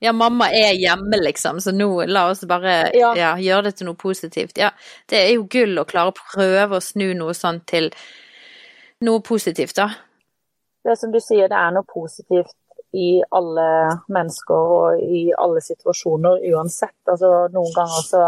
[0.03, 3.13] Ja, mamma er hjemme, liksom, så nå la oss bare ja.
[3.15, 4.57] Ja, gjøre det til noe positivt.
[4.59, 4.73] Ja,
[5.07, 7.87] det er jo gull å klare å prøve å snu noe sånt til
[9.07, 9.87] noe positivt, da.
[10.83, 12.57] Det er som du sier, det er noe positivt
[12.93, 13.67] i alle
[14.11, 16.97] mennesker og i alle situasjoner uansett.
[17.07, 18.25] Altså, noen ganger så,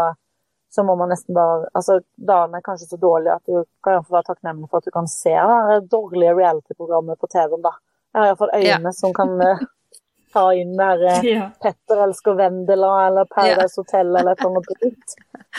[0.72, 4.30] så må man nesten bare altså, Dagen er kanskje så dårlig at du kan være
[4.30, 7.68] takknemlig for at du kan se det dårlige reality-programmet på TV-en.
[7.68, 7.76] da.
[8.16, 8.92] Jeg har iallfall øyne ja.
[8.96, 9.58] som kan uh,
[10.32, 11.50] ta inn der uh, ja.
[11.60, 13.82] 'Petter elsker Vendela' eller 'Paradise ja.
[13.82, 15.08] Hotel' eller et eller annet dritt.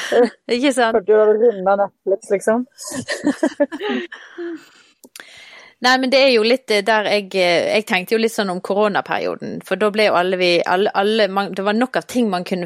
[0.57, 0.97] Ikke sant?
[1.05, 2.65] Du har runda Netflix, liksom.
[5.85, 8.63] Nei, men det er jo litt eh, der jeg Jeg tenkte jo litt sånn om
[8.65, 9.59] koronaperioden.
[9.65, 12.47] For da ble jo alle vi alle, alle man, Det var nok av ting man
[12.47, 12.65] kunne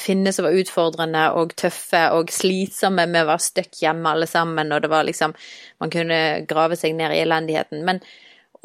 [0.00, 4.72] finne som var utfordrende og tøffe og slitsomme med å være stuck hjemme alle sammen,
[4.72, 5.36] og det var liksom
[5.84, 7.84] Man kunne grave seg ned i elendigheten.
[7.84, 8.00] Men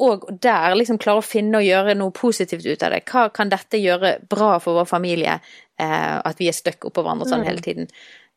[0.02, 3.04] og der liksom klare å finne og gjøre noe positivt ut av det.
[3.08, 5.38] Hva kan dette gjøre bra for vår familie,
[5.80, 7.48] eh, at vi er stuck oppå hverandre sånn mm.
[7.48, 7.88] hele tiden?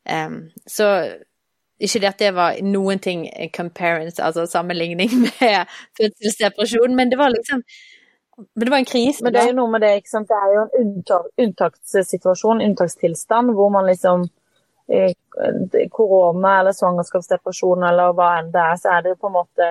[0.08, 0.88] Um, så
[1.80, 5.68] ikke det at det var noen ting comparance, altså sammenligning med
[6.00, 7.64] fødselsdepresjon, men det var liksom
[8.40, 9.20] men det var en krise.
[9.24, 10.30] Men det er jo noe med det, ikke sant.
[10.30, 14.22] Det er jo en unntak, unntakssituasjon, unntakstilstand, hvor man liksom
[14.88, 15.12] eh,
[15.92, 19.68] Korona eller svangerskapsdepresjon eller hva enn det er, så er det jo på en måte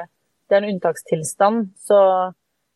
[0.49, 1.71] Det er en unntakstilstand.
[1.77, 1.99] Så,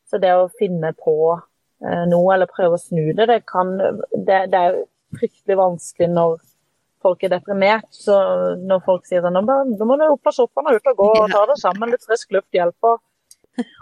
[0.09, 4.39] så det å finne på eh, noe eller prøve å snu det, det kan Det,
[4.53, 4.81] det er
[5.13, 6.37] fryktelig vanskelig når
[7.03, 7.89] folk er deprimert.
[7.91, 8.15] Så
[8.63, 11.33] når folk sier sånn, nå må du opp av sofaen og ut og gå og
[11.33, 13.01] ta det sammen, litt frisk luft hjelper.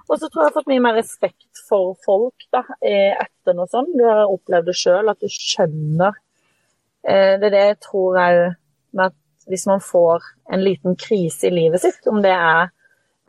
[0.09, 3.69] Og så tror jeg jeg har fått mye mer respekt for folk da, etter noe
[3.71, 3.93] sånt.
[3.95, 6.17] Du har opplevd det sjøl, at du skjønner.
[7.07, 8.41] Eh, det er det jeg tror òg
[8.97, 12.69] med at hvis man får en liten krise i livet sitt, om det er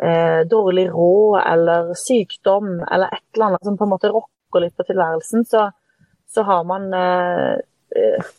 [0.02, 4.76] eh, dårlig råd eller sykdom eller et eller annet som på en måte rokker litt
[4.76, 5.66] på tilværelsen, så,
[6.30, 7.58] så har man eh,
[7.96, 8.30] eh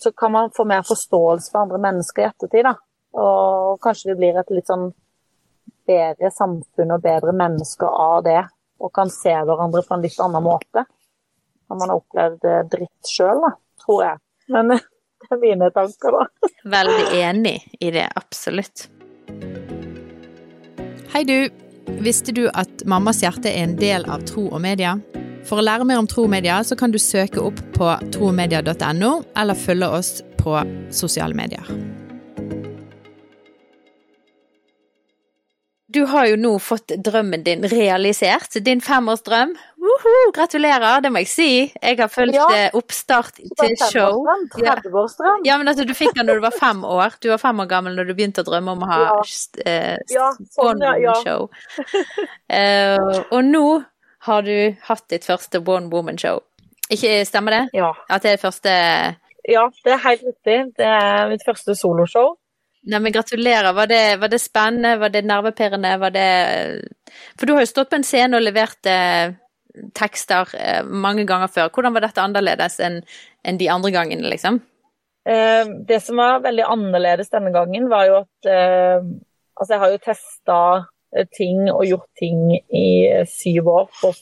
[0.00, 2.64] så kan man få mer forståelse for andre mennesker i ettertid.
[2.64, 2.74] Da.
[3.20, 4.86] Og kanskje vi blir et litt sånn
[5.90, 8.40] bedre samfunn og bedre mennesker av det.
[8.80, 10.86] Og kan se hverandre på en litt annen måte.
[11.68, 13.44] Når man har opplevd dritt sjøl,
[13.84, 14.22] tror jeg.
[14.56, 14.72] Men
[15.20, 16.48] det er mine tanker, da.
[16.78, 18.88] Veldig enig i det, absolutt.
[21.10, 21.48] Hei du.
[22.06, 24.92] Visste du at Mammas hjerte er en del av Tro og Media?
[25.48, 29.10] For å lære mer om tro og media, så kan du søke opp på tromedia.no,
[29.34, 30.54] eller følge oss på
[30.94, 31.66] sosiale medier.
[35.90, 39.56] Du har jo nå fått drømmen din realisert, din femårsdrøm.
[39.80, 41.48] Uhu, gratulerer, det må jeg si.
[41.82, 44.20] Jeg har fulgt ja, eh, oppstart til show.
[44.54, 45.42] 30-årsdrem.
[45.48, 47.16] Ja, men altså, du fikk den når du var fem år.
[47.18, 49.16] Du var fem år gammel når du begynte å drømme om å ha ja.
[49.64, 51.48] eh, ja, sånn, ja, show.
[52.54, 53.64] uh, og nå
[54.28, 54.54] har du
[54.86, 56.44] hatt ditt første One Woman-show.
[56.90, 57.64] Ikke Stemmer det?
[57.80, 57.90] Ja.
[58.10, 58.76] At det er første
[59.48, 60.60] Ja, det er helt riktig.
[60.78, 62.36] Det er mitt første soloshow.
[62.88, 63.74] Nei, men Gratulerer.
[63.76, 64.96] Var det, var det, spennende?
[65.02, 65.92] Var det nervepirrende?
[66.00, 66.28] Var det
[67.36, 69.34] For du har jo stått på en scene og levert eh,
[69.96, 71.68] tekster eh, mange ganger før.
[71.74, 73.02] Hvordan var dette annerledes enn
[73.44, 74.62] en de andre gangene, liksom?
[75.28, 79.10] Eh, det som var veldig annerledes denne gangen, var jo at eh,
[79.60, 80.58] Altså, jeg har jo testa
[81.36, 84.12] ting og gjort ting i eh, syv år på,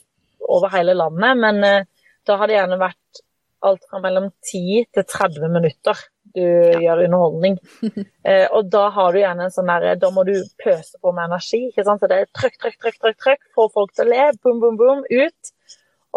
[0.49, 1.37] over hele landet.
[1.39, 1.85] Men eh,
[2.27, 3.23] da har det gjerne vært
[3.69, 6.03] alt fra mellom 10 til 30 minutter
[6.35, 6.81] du ja.
[6.83, 7.59] gjør underholdning.
[8.29, 11.29] eh, og da har du gjerne en sånn der Da må du pøse på med
[11.29, 11.69] energi.
[11.71, 12.03] ikke sant?
[12.03, 14.79] Så det er trykk, trykk, trykk, trykk, trykk, få folk til å le, boom, boom,
[14.81, 15.55] boom, ut.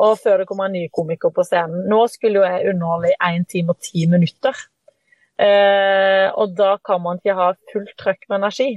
[0.01, 1.87] Og før det kommer en ny komiker på scenen.
[1.91, 4.63] Nå skulle jo jeg underholde i 1 time og 10 minutter.
[5.41, 8.71] Eh, og da kan man ikke ha fullt trøkk med energi.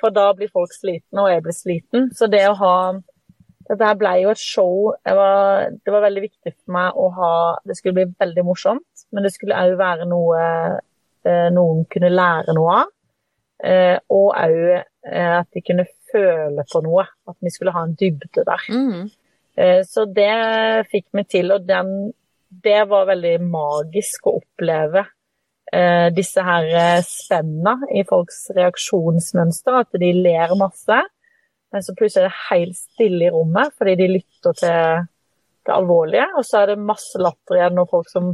[0.00, 2.10] For da blir folk slitne, og jeg blir sliten.
[2.16, 2.76] Så det å ha
[3.70, 4.92] Dette her ble jo et show.
[5.06, 9.26] Var, det var veldig viktig for meg å ha Det skulle bli veldig morsomt, men
[9.26, 10.40] det skulle òg være noe
[11.24, 12.90] eh, noen kunne lære noe av.
[13.60, 17.06] Eh, og òg eh, at de kunne føle på noe.
[17.28, 18.66] At vi skulle ha en dybde der.
[18.72, 19.06] Mm.
[19.60, 20.32] Eh, så det
[20.90, 22.10] fikk vi til, og den,
[22.64, 25.06] det var veldig magisk å oppleve.
[26.10, 26.64] Disse her
[27.06, 30.96] spenna i folks reaksjonsmønster, at de ler masse.
[31.70, 35.06] Men så plutselig er det helt stille i rommet fordi de lytter til
[35.66, 36.26] det alvorlige.
[36.38, 38.32] Og så er det masse latter igjen, og folk som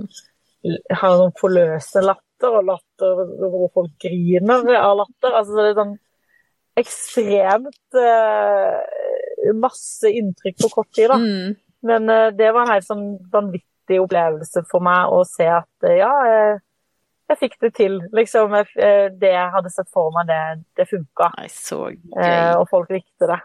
[0.66, 3.22] har noen forløsende latter, og latter
[3.52, 5.36] hvor folk griner av latter.
[5.36, 5.94] Altså det er sånn
[6.76, 11.16] ekstremt uh, masse inntrykk på kort tid, da.
[11.20, 11.56] Mm.
[11.86, 15.94] Men uh, det var en helt sånn vanvittig opplevelse for meg å se at uh,
[15.96, 16.58] ja, jeg,
[17.32, 17.98] jeg fikk det til.
[18.14, 20.40] Liksom, jeg, det jeg hadde sett for meg, det,
[20.78, 21.32] det funka.
[21.42, 21.98] Gøy.
[22.60, 23.40] og folk likte det.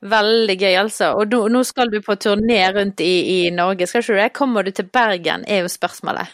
[0.00, 1.10] Veldig gøy, altså.
[1.20, 4.30] Og nå, nå skal du på turné rundt i, i, Norge, skal ikke du det?
[4.36, 6.32] Kommer du til Bergen, er jo spørsmålet.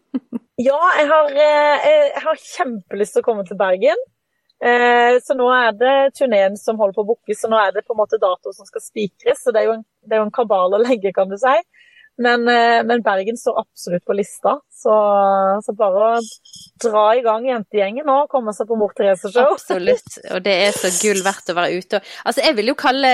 [0.68, 4.00] ja, jeg har, jeg har kjempelyst til å komme til Bergen.
[4.64, 7.84] Eh, så nå er det turneen som holder på å bookes, så nå er det
[7.84, 9.42] på en måte dato som skal spikres.
[9.44, 11.58] Så det er, jo en, det er jo en kabal å legge, kan du si.
[12.16, 14.94] Men, eh, men, Bergen står absolutt på lista, så,
[15.66, 16.20] så bare
[16.82, 19.56] dra i gang jentegjengen nå og komme seg på Mor Therese-show.
[19.56, 22.00] Absolutt, og det er så gull verdt å være ute.
[22.22, 23.12] Altså, jeg vil jo kalle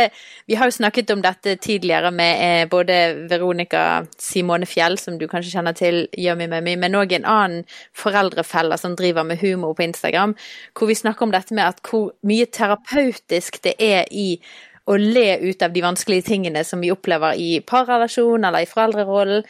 [0.51, 5.25] Vi har jo snakket om dette tidligere med eh, både Veronica Simone Fjell, som du
[5.31, 7.65] kanskje kjenner til, Yummy Mummy, men òg en annen
[7.97, 10.37] foreldrefelle som driver med humor på Instagram,
[10.77, 14.35] hvor vi snakker om dette med at hvor mye terapeutisk det er i
[14.89, 19.45] å le ut av de vanskelige tingene som vi opplever i parrelasjon eller i foreldrerollen.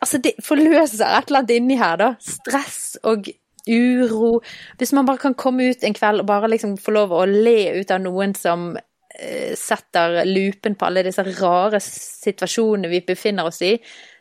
[0.00, 2.12] Altså, det forløser et eller annet inni her, da.
[2.24, 3.28] Stress og
[3.68, 4.40] uro.
[4.80, 7.74] Hvis man bare kan komme ut en kveld og bare liksom få lov å le
[7.78, 13.62] ut av noen som uh, setter lupen på alle disse rare situasjonene vi befinner oss
[13.66, 13.76] i.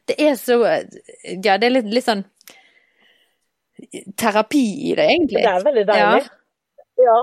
[0.07, 2.25] Det er så Ja, det er litt, litt sånn
[4.17, 5.41] terapi i det, egentlig.
[5.41, 6.25] Det er veldig deilig.
[6.99, 7.05] Ja.
[7.07, 7.21] ja.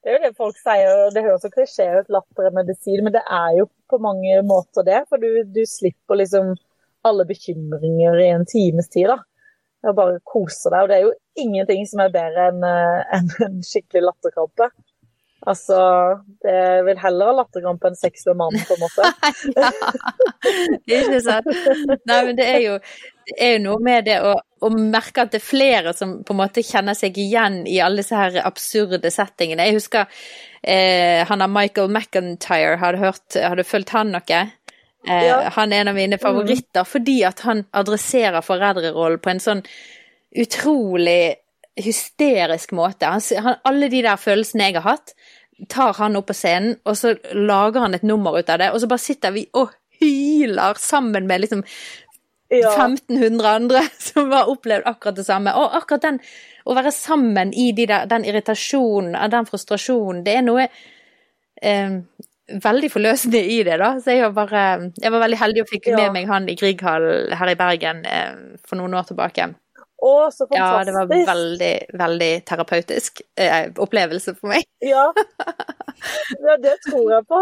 [0.00, 3.02] Det er jo det folk sier, og det høres så klisjé ut, latter er medisin,
[3.04, 5.02] men det er jo på mange måter det.
[5.10, 6.54] For du, du slipper liksom
[7.04, 9.18] alle bekymringer i en times tid, da.
[9.88, 10.82] Og bare koser deg.
[10.82, 14.70] Og det er jo ingenting som er bedre enn eh, en, en skikkelig latterkrampe.
[15.48, 15.76] Altså,
[16.44, 19.04] det vil heller ha latterkrampe enn sex med mannen, på en måte.
[20.90, 21.48] ja, ikke sant.
[22.08, 22.74] Nei, men det er jo,
[23.30, 26.34] det er jo noe med det å, å, merke at det er flere som på
[26.34, 29.66] en måte kjenner seg igjen i alle disse her absurde settingene.
[29.68, 30.22] Jeg husker
[30.62, 34.40] eh, han av Michael McIntyre, hadde, hørt, hadde fulgt han noe?
[35.08, 35.42] Eh, ja.
[35.56, 36.90] Han er en av mine favoritter mm.
[36.90, 39.64] fordi at han adresserer foreldrerollen på en sånn
[40.36, 41.34] utrolig
[41.80, 43.08] hysterisk måte.
[43.08, 45.14] Han, han, alle de der følelsene jeg har hatt,
[45.68, 48.80] tar han opp på scenen, og så lager han et nummer ut av det, og
[48.80, 51.64] så bare sitter vi og hyler sammen med liksom
[52.50, 52.72] ja.
[52.74, 55.54] 1500 andre som har opplevd akkurat det samme.
[55.56, 56.20] Og akkurat den
[56.68, 60.66] å være sammen i de der, den irritasjonen, den frustrasjonen, det er noe
[61.62, 61.96] eh,
[62.50, 63.94] veldig forløsende i det, da.
[64.02, 66.02] Så jeg var bare Jeg var veldig heldig og fikk ja.
[66.02, 68.32] med meg han i Grieghallen her i Bergen eh,
[68.66, 69.52] for noen år tilbake.
[70.00, 70.56] Å, så fantastisk.
[70.56, 74.64] Ja, det var veldig, veldig terapeutisk eh, opplevelse for meg.
[74.84, 75.10] Ja.
[76.46, 76.56] ja.
[76.64, 77.40] det tror jeg på.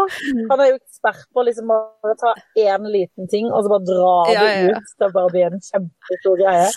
[0.51, 4.15] Han er jo ekspert på liksom bare ta én liten ting, og så bare dra
[4.33, 4.95] ja, det ja, ut.
[4.99, 6.71] Det bare blir en kjempestor greie.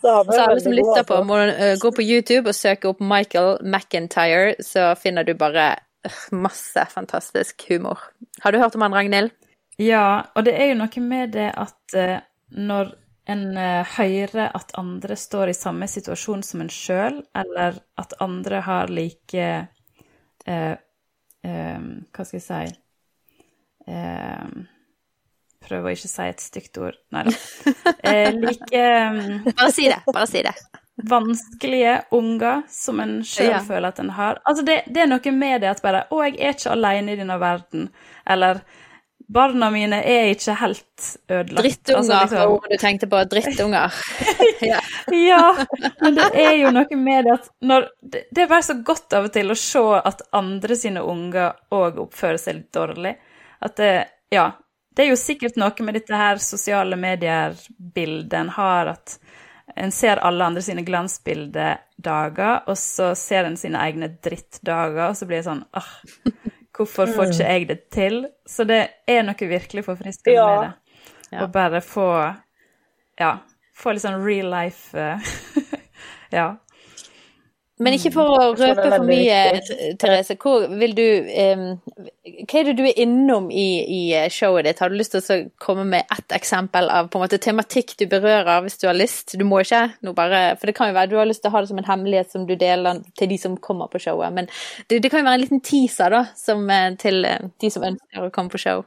[0.00, 3.58] Så, så alle som lytter på, må uh, gå på YouTube og søke opp Michael
[3.60, 8.00] McIntyre, så finner du bare uh, masse fantastisk humor.
[8.40, 9.34] Har du hørt om han, Ragnhild?
[9.80, 12.16] Ja, og det er jo noe med det at uh,
[12.56, 12.94] når
[13.30, 18.90] en hører at andre står i samme situasjon som en sjøl, eller at andre har
[18.90, 19.44] like
[20.48, 20.74] uh,
[21.46, 22.76] um, Hva skal jeg si
[23.86, 24.66] um,
[25.60, 26.96] Prøv å ikke si et stygt ord.
[27.12, 27.34] Nei da.
[28.10, 29.18] Eh, like um,
[29.50, 29.98] Bare si det.
[30.08, 30.54] Bare si det.
[31.10, 33.60] Vanskelige unger som en sjøl ja.
[33.64, 34.40] føler at en har.
[34.48, 37.20] Altså det, det, er noe med det at bare Å, jeg er ikke alene i
[37.20, 37.90] denne verden.
[38.24, 38.64] Eller
[39.30, 41.62] Barna mine er ikke helt ødelagt.
[41.62, 42.70] Drittunger, altså, liksom.
[42.70, 43.20] du tenkte på.
[43.30, 43.98] Drittunger.
[44.70, 44.80] ja.
[45.14, 45.44] ja.
[46.00, 49.14] men det er jo noe med det at når Det, det er bare så godt
[49.14, 53.14] av og til å se at andre sine unger òg oppfører seg litt dårlig.
[53.60, 53.94] At det
[54.34, 54.50] Ja.
[54.90, 59.20] Det er jo sikkert noe med dette her sosiale medier-bildet en har, at
[59.78, 65.28] en ser alle andre sine glansbildedager, og så ser en sine egne drittdager, og så
[65.30, 65.92] blir det sånn ah,
[66.80, 67.30] Hvorfor får Mm.
[67.34, 68.14] ikke jeg det til?
[68.48, 70.46] Så det er noe virkelig forfriskende Ja.
[70.60, 70.70] med
[71.30, 71.42] det.
[71.44, 72.06] Å bare få
[73.20, 73.34] Ja.
[73.76, 75.18] Få litt sånn real life eh,
[76.32, 76.56] Ja.
[77.80, 79.36] Men ikke for å røpe for mye.
[80.00, 80.36] Therese.
[80.40, 81.04] Hvor vil du
[81.56, 81.62] um,
[82.44, 84.82] Hva er det du er innom i, i eh, showet ditt?
[84.84, 88.04] Har du lyst til å komme med ett eksempel av på en måte tematikk du
[88.10, 89.32] berører, hvis du har lyst?
[89.40, 91.62] Du må ikke, bare, for det kan jo være du har lyst til å ha
[91.64, 94.36] det som en hemmelighet som du deler til de som kommer på showet.
[94.36, 94.50] Men
[94.90, 97.86] det, det kan jo være en liten teaser da, som, eh, til eh, de som
[97.88, 98.84] ønsker å komme på show.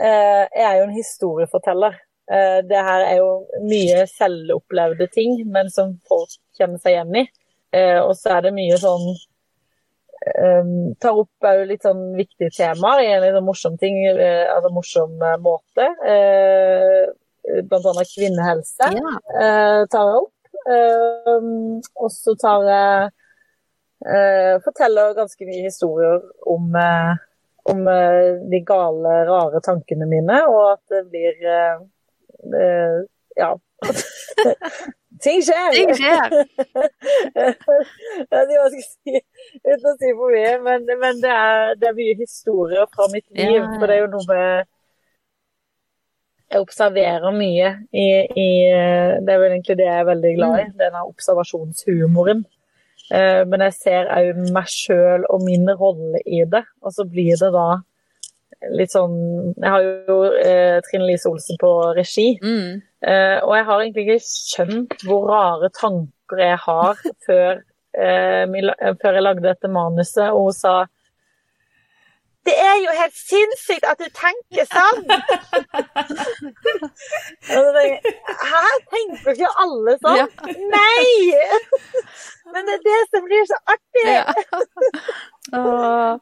[0.00, 1.98] Jeg er jo en historieforteller.
[2.30, 3.30] Det her er jo
[3.66, 7.26] mye selvopplevde ting, men som folk kjenner seg igjen i.
[7.72, 9.04] Eh, og så er det mye sånn
[10.26, 14.44] eh, Tar opp òg litt sånn viktige temaer i en litt sånn morsom ting, eh,
[14.50, 15.86] altså morsom eh, måte.
[16.10, 19.14] Eh, blant annet kvinnehelse Ja.
[19.40, 20.36] eh, tar jeg opp.
[22.04, 23.10] Og så tar jeg
[24.64, 26.70] Forteller ganske mye historier om
[27.70, 27.80] om
[28.50, 31.34] de gale, rare tankene mine, og at det blir
[33.36, 33.50] Ja.
[35.20, 35.70] Ting skjer!
[35.76, 36.34] Ting skjer!
[37.36, 39.22] Jeg vet ikke hva jeg skal si
[39.66, 43.26] uten å si for mye, men, men det, er, det er mye historier fra mitt
[43.36, 43.58] liv.
[43.58, 43.66] Ja.
[43.76, 44.70] For det er jo noe med
[46.50, 48.48] Jeg observerer mye i, i
[49.22, 52.42] Det er vel egentlig det jeg er veldig glad i, denne observasjonshumoren.
[53.10, 57.36] Eh, Men jeg ser òg meg sjøl og min rolle i det, og så blir
[57.38, 57.68] det da
[58.76, 59.16] litt sånn
[59.56, 62.28] Jeg har jo eh, Trine Lise Olsen på regi.
[62.42, 62.80] Mm.
[63.00, 67.62] Eh, og jeg har egentlig ikke skjønt hvor rare tanker jeg har før,
[67.96, 70.74] eh, eh, før jeg lagde dette manuset, og hun sa
[72.48, 75.02] det er jo helt sinnssykt at du tenker sånn!
[77.50, 78.62] Hæ,
[78.92, 80.20] tenker ikke alle sånn?
[80.20, 80.26] Ja.
[80.72, 81.08] Nei!
[82.50, 84.06] Men det er det som blir så artig!
[84.10, 84.24] Ja.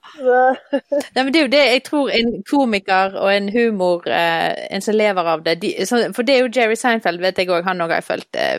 [1.14, 4.84] Nei, men det er jo det jeg tror en komiker og en humor, eh, en
[4.84, 5.72] som lever av det de,
[6.16, 8.58] For det er jo Jerry Seinfeld, vet jeg òg, han òg har jeg fulgt eh,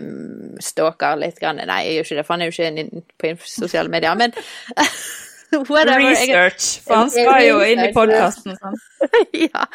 [0.61, 1.39] stalker litt.
[1.39, 1.61] Grann.
[1.63, 4.17] Nei, jeg gjør ikke det, for han er jo ikke på sosiale medier.
[4.19, 4.35] Men
[5.69, 8.57] Research, for han skal jo inn i podkasten.
[8.59, 8.77] Sånn.
[9.47, 9.65] ja.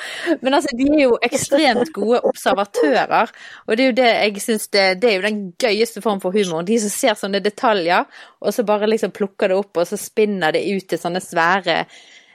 [0.41, 3.33] Men altså, de er jo ekstremt gode observatører,
[3.67, 6.37] og det er jo det jeg syns det, det er jo den gøyeste form for
[6.37, 6.67] humor.
[6.67, 8.07] De som ser sånne detaljer,
[8.45, 11.83] og så bare liksom plukker det opp, og så spinner det ut til sånne svære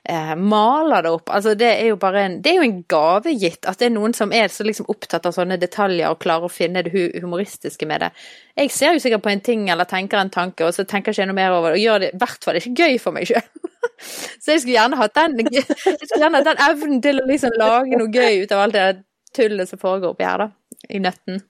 [0.10, 1.30] eh, maler det opp.
[1.34, 3.96] Altså, det er jo bare en Det er jo en gave gitt at det er
[3.96, 7.88] noen som er så liksom opptatt av sånne detaljer og klarer å finne det humoristiske
[7.90, 8.12] med det.
[8.60, 11.22] Jeg ser jo sikkert på en ting eller tenker en tanke, og så tenker jeg
[11.22, 13.30] ikke noe mer over det, og gjør det i hvert fall ikke gøy for meg
[13.30, 13.46] sjøl.
[14.40, 18.44] Så jeg skulle gjerne hatt den Jeg den evnen til å liksom lage noe gøy
[18.44, 18.88] ut av alt det
[19.36, 20.50] tullet som foregår oppi her, da.
[20.90, 21.42] I nøtten.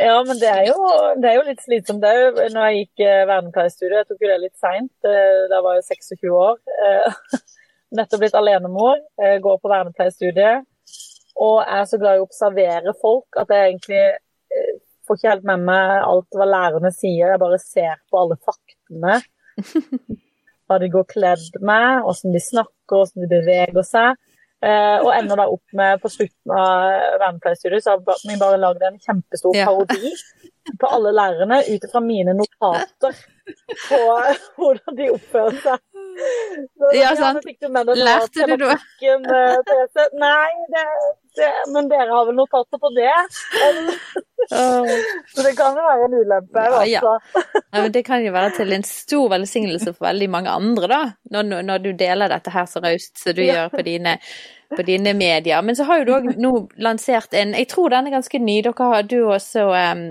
[0.00, 0.78] Ja, men det er jo,
[1.22, 2.02] det er jo litt slitsomt.
[2.02, 4.92] Det er jo, når jeg gikk eh, jeg tok jo det litt seint,
[5.50, 6.58] da var jeg 26 år.
[6.88, 7.18] eh,
[7.94, 10.66] Nettopp blitt alenemor, eh, går på vernepleierstudiet.
[11.44, 14.74] Og er så glad i å observere folk at jeg egentlig eh,
[15.06, 17.32] får ikke helt med meg alt hva lærerne sier.
[17.32, 19.20] Jeg bare ser på alle faktene.
[20.64, 24.14] Hva de går kledd med, hvordan de snakker, hvordan de beveger seg.
[24.64, 28.84] Eh, og ender da opp med på slutten av vernepleierstudiet så har vi bare lagd
[28.86, 30.12] en kjempestor parodi
[30.80, 33.18] på alle lærerne ut ifra mine notater
[33.88, 33.98] på
[34.56, 35.82] hvordan de oppfører seg.
[36.94, 37.44] Ja, sant.
[37.98, 38.76] Lærte du noe?
[39.28, 39.54] eh?
[40.20, 40.84] Nei, det,
[41.38, 43.10] det, men dere har vel notater på det?
[45.34, 46.64] Så det kan jo være en ulempe.
[46.68, 47.00] Ja, ja.
[47.72, 50.98] Ja, men det kan jo være til en stor velsignelse for veldig mange andre, da.
[51.32, 54.18] Når, når du deler dette her så raust som du gjør på dine,
[54.76, 55.62] på dine medier.
[55.64, 58.58] Men så har jo du òg nå lansert en Jeg tror den er ganske ny.
[58.66, 60.04] Dere har, du også um,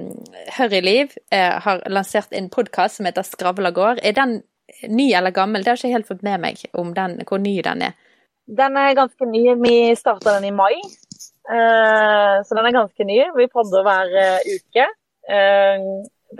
[0.57, 4.01] Hørryliv eh, har lansert en podkast som heter Skravla gård.
[4.03, 4.39] Er den
[4.89, 5.63] ny eller gammel?
[5.63, 7.93] Det har ikke helt fått med meg om den, hvor ny den er.
[8.45, 9.43] Den er ganske ny.
[9.63, 13.19] Vi starta den i mai, eh, så den er ganske ny.
[13.37, 14.87] Vi podder hver eh, uke.
[15.31, 15.85] Eh,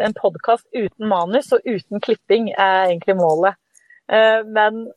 [0.03, 3.55] en podkast uten manus og uten klipping er egentlig målet.
[4.09, 4.87] Men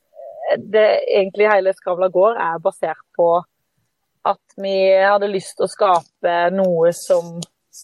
[0.56, 3.28] det egentlig hele Skravla gård er basert på
[4.26, 7.36] at vi hadde lyst til å skape noe som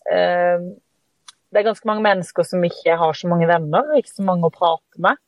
[0.09, 4.57] Det er ganske mange mennesker som ikke har så mange venner, ikke så mange å
[4.57, 5.21] prate med.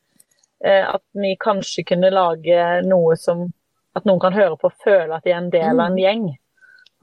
[0.62, 3.48] Eh, at vi kanskje kunne lage noe som
[3.94, 6.24] At noen kan høre på og føle at de er en del av en gjeng.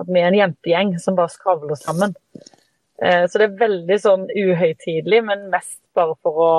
[0.01, 2.11] At vi er en jentegjeng som bare skravler sammen.
[2.99, 6.51] Eh, så det er veldig sånn uhøytidelig, men mest bare for å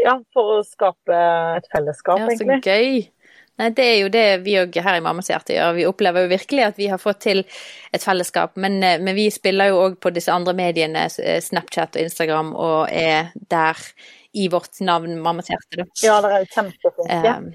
[0.00, 1.20] ja, for å skape
[1.58, 3.06] et fellesskap, Ja, så gøy.
[3.56, 5.76] Nei, det er jo det vi òg her i Mammas hjerte gjør.
[5.78, 7.44] Vi opplever jo virkelig at vi har fått til
[7.92, 12.08] et fellesskap, men, eh, men vi spiller jo òg på disse andre mediene, Snapchat og
[12.08, 13.80] Instagram, og er der
[14.36, 15.78] i vårt navn, Mammas hjerte.
[15.80, 15.84] Da.
[16.04, 17.32] Ja, dere er jo kjempeflinke.
[17.32, 17.46] Um,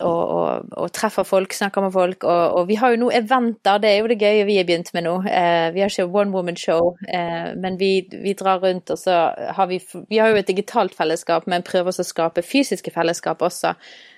[0.00, 2.26] og, og, og, treffer folk, snakker med folk.
[2.26, 4.90] Og, og, vi har jo nå eventer, det er jo det gøye vi har begynt
[4.96, 5.14] med nå.
[5.26, 9.20] Uh, vi har ikke one woman show, uh, men vi, vi, drar rundt, og så
[9.58, 9.78] har vi
[10.10, 13.74] Vi har jo et digitalt fellesskap, men prøver også å skape fysiske fellesskap også.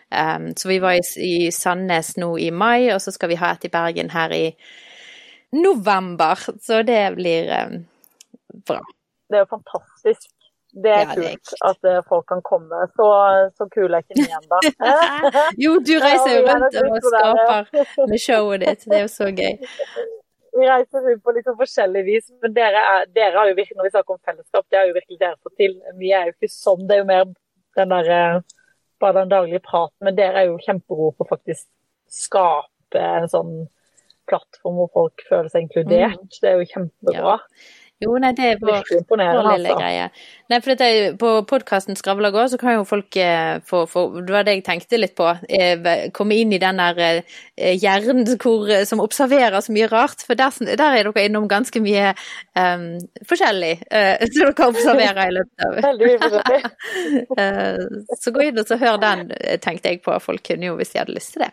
[0.09, 3.53] Um, så vi var i, i Sandnes nå i mai, og så skal vi ha
[3.53, 4.45] et i Bergen her i
[5.53, 6.41] november.
[6.63, 7.83] Så det blir um,
[8.65, 8.81] bra.
[9.29, 10.31] Det er jo fantastisk.
[10.77, 12.83] Det er ja, kult det er at uh, folk kan komme.
[12.99, 13.07] Så,
[13.57, 14.59] så kul er ikke ni ennå.
[15.65, 18.85] jo, du reiser jo rundt og skaper med showet ditt.
[18.85, 19.55] Det er jo så gøy.
[20.57, 23.89] Vi reiser rundt på litt forskjellig vis, men dere, er, dere, har jo virkelig, når
[23.89, 25.79] vi snakker om fellesskap, det har jo virkelig dere fått til.
[26.01, 26.85] Vi er jo ikke sånn.
[26.85, 27.25] Det er jo mer
[27.81, 28.13] den der,
[29.01, 29.99] bare den daglige praten.
[30.05, 31.69] Men dere er jo kjempegode på faktisk
[32.13, 33.57] skape en sånn
[34.29, 36.21] plattform hvor folk føler seg inkludert.
[36.21, 36.39] Mm.
[36.43, 37.37] Det er jo kjempebra.
[37.37, 37.37] Ja.
[38.05, 39.75] Jo, nei, det er vår, vår lille altså.
[39.79, 40.09] greie.
[40.53, 44.35] Nei, for dette, på podkasten Skravla går, så kan jo folk eh, få, få, Det
[44.35, 45.31] var det jeg tenkte litt på.
[45.49, 50.27] Eh, komme inn i den der eh, hjernen hvor, som observerer så mye rart.
[50.29, 52.13] For der, der er dere innom ganske mye
[52.53, 52.87] um,
[53.31, 56.63] forskjellig uh, som dere observerer i løpet av Veldig mye forskjellig.
[57.41, 59.29] uh, så gå inn og så hør den,
[59.65, 60.21] tenkte jeg på.
[60.21, 61.53] Folk kunne jo hvis de hadde lyst til det.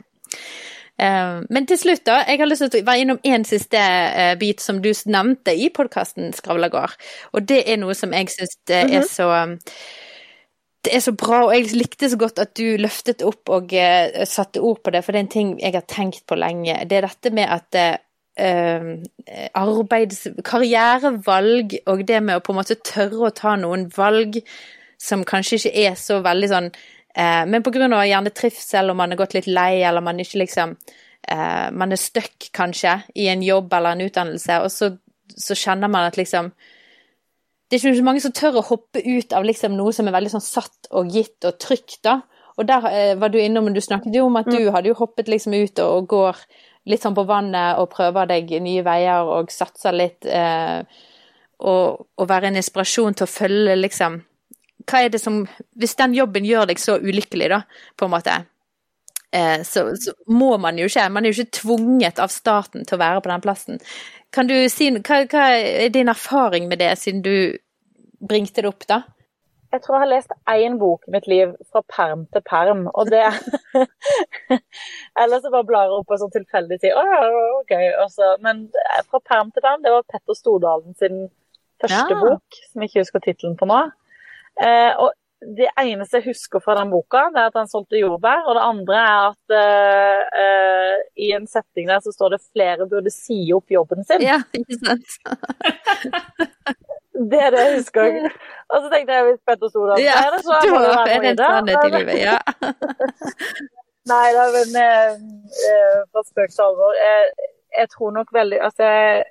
[1.01, 2.21] Eh, men til slutt, da.
[2.27, 5.69] Jeg har lyst til å være innom en siste eh, bit som du nevnte i
[5.73, 6.95] podkasten Skravlegård.
[7.33, 9.07] Og det er noe som jeg syns er mhm.
[9.09, 9.29] så
[10.83, 13.71] det er så bra, og jeg likte så godt at du løftet opp og
[14.27, 16.75] satte ord på det, for det er en ting jeg har tenkt på lenge.
[16.91, 17.77] Det er dette med at
[18.43, 18.89] uh,
[19.55, 20.27] arbeids...
[20.43, 24.41] Karrierevalg og det med å på en måte tørre å ta noen valg
[24.99, 26.69] som kanskje ikke er så veldig sånn
[27.13, 27.87] Eh, men pga.
[28.05, 30.75] gjerne trivsel, og man har gått litt lei, eller man ikke liksom
[31.29, 34.89] eh, Man er stuck, kanskje, i en jobb eller en utdannelse, og så,
[35.29, 36.51] så, kjenner man at liksom
[37.69, 40.17] Det er ikke så mange som tør å hoppe ut av liksom noe som er
[40.17, 42.21] veldig sånn satt og gitt og trygt, da.
[42.57, 44.73] Og der eh, var du innom, du snakket jo om at du mm.
[44.73, 46.43] hadde jo hoppet liksom ut og, og går
[46.89, 50.25] litt sånn på vannet og prøver deg nye veier og satser litt.
[50.25, 50.83] Eh,
[51.63, 54.19] og, og være en inspirasjon til å følge liksom
[54.89, 55.43] hva er det som
[55.79, 57.61] Hvis den jobben gjør deg så ulykkelig, da,
[57.97, 58.37] på en måte,
[59.31, 62.97] eh, så, så, må man jo ikke Man er jo ikke tvunget av staten til
[62.97, 63.81] å være på den plassen.
[64.33, 67.57] Kan du si hva, hva er din erfaring med det, siden du
[68.23, 69.03] bringte det opp, da?
[69.73, 73.09] Jeg tror jeg har lest én bok i mitt liv fra perm til perm, og
[73.09, 73.23] det
[75.21, 76.93] Eller så bare blar jeg opp på sånn tilfeldig tid.
[76.93, 77.89] Oh, okay.
[78.03, 78.67] Også, men
[79.09, 81.25] fra perm til perm, det var Petter Stordalen sin
[81.81, 82.19] første ja.
[82.21, 83.79] bok, som jeg ikke husker tittelen på nå.
[84.61, 88.45] Eh, og det eneste jeg husker fra den boka, det er at han solgte jordbær.
[88.47, 93.11] Og det andre er at uh, i en setting der så står det 'flere burde
[93.11, 94.23] si opp jobben sin'.
[94.23, 95.17] Ja, ikke sant?
[97.31, 98.17] det er det jeg husker.
[98.69, 101.87] Og så tenkte jeg hvis Petter Stordalen ja, er det, så må har en sannhet
[101.87, 102.19] i livet.
[102.23, 102.39] Ja.
[104.13, 106.97] Nei da, men uh, fra spøk til alvor.
[106.99, 107.29] Jeg,
[107.79, 109.23] jeg, tror nok veldig Altså, jeg,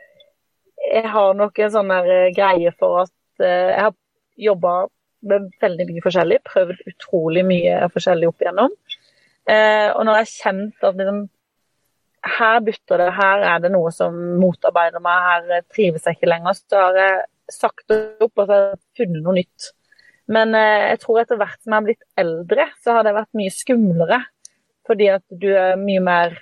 [0.93, 1.93] jeg har nok en sånn
[2.37, 3.95] greie for at jeg har
[4.39, 4.87] jobba
[5.29, 6.41] med veldig mye forskjellig.
[6.49, 8.75] Prøvd utrolig mye forskjellig opp igjennom.
[9.51, 11.23] Eh, og når jeg har kjent at liksom,
[12.39, 16.59] her bytter det, her er det noe som motarbeider meg, her trives jeg ikke lenger,
[16.59, 19.73] så har jeg sagt det opp og så har jeg funnet noe nytt.
[20.33, 23.39] Men eh, jeg tror etter hvert som jeg har blitt eldre, så har det vært
[23.39, 24.23] mye skumlere.
[24.87, 26.41] Fordi at du er mye mer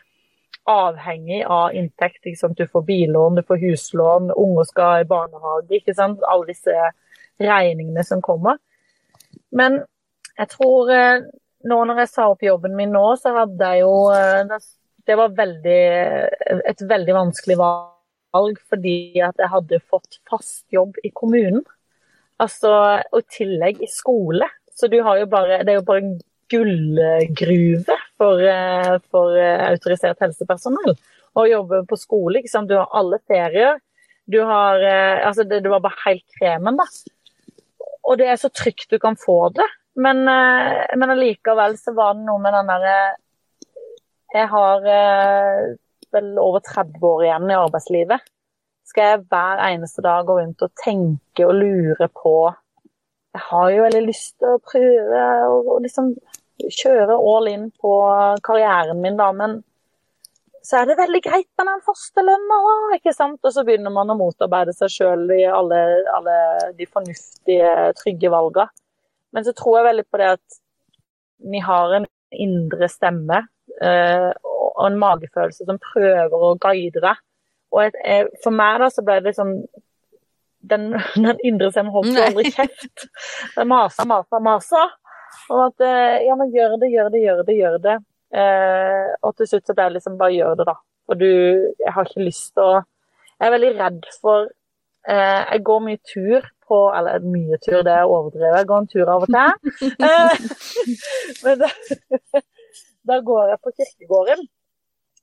[0.70, 2.24] avhengig av inntekt.
[2.56, 5.80] Du får billån, du får huslån, unger skal i barnehage.
[5.80, 6.22] ikke sant?
[6.28, 6.76] Alle disse
[7.40, 8.60] regningene som kommer.
[9.56, 9.80] Men
[10.38, 11.26] jeg tror eh,
[11.68, 14.56] nå når jeg sa opp jobben min nå, så hadde jeg jo eh,
[15.06, 15.82] Det var veldig,
[16.70, 21.64] et veldig vanskelig valg fordi at jeg hadde fått fast jobb i kommunen.
[22.40, 22.70] Altså,
[23.10, 24.46] og tillegg i skole.
[24.70, 26.18] Så du har jo bare Det er jo bare en
[26.50, 30.94] gullgruve for, eh, for autorisert helsepersonell
[31.38, 32.40] å jobbe på skole.
[32.40, 32.70] Ikke sant?
[32.70, 33.80] Du har alle ferier.
[34.30, 34.78] Du har
[35.26, 36.86] Altså, det, det var bare helt kremen, da.
[38.10, 39.66] Og det er så trygt du kan få det.
[40.00, 42.98] Men, eh, men allikevel så var det noe med den derre
[44.30, 45.72] Jeg har eh,
[46.14, 48.26] vel over 30 år igjen i arbeidslivet.
[48.86, 52.34] Skal jeg hver eneste dag gå rundt og tenke og lure på
[53.34, 56.14] Jeg har jo veldig lyst til å prøve å liksom
[56.60, 57.92] kjøre all in på
[58.44, 59.60] karrieren min, da, men
[60.62, 62.58] så er det veldig greit med den fosterlønna,
[62.98, 63.40] ikke sant.
[63.40, 65.80] Og så begynner man å motarbeide seg sjøl i alle,
[66.16, 66.36] alle,
[66.76, 68.68] de fornuftige, trygge valgene.
[69.30, 70.60] Men så tror jeg veldig på det at
[71.50, 73.38] vi har en indre stemme
[73.80, 77.22] eh, og en magefølelse som prøver å guide deg.
[77.70, 79.54] Og et, for meg da så ble det sånn
[80.70, 83.06] den, den indre stemmen holdt jo aldri kjeft.
[83.56, 84.86] Den masa, masa, masa.
[85.50, 87.96] Og at eh, ja, men gjør det, gjør det, gjør det, gjør det.
[88.30, 90.76] Eh, og til slutt så ble det liksom bare gjør det, da.
[91.10, 94.46] For du Jeg har ikke lyst til å Jeg er veldig redd for
[95.08, 98.60] eh, Jeg går mye tur på Eller mye tur, det er overdrevet.
[98.60, 99.74] Jeg går en tur av og til.
[100.06, 100.34] Eh,
[101.44, 101.70] men da,
[103.10, 104.44] da går jeg på kirkegården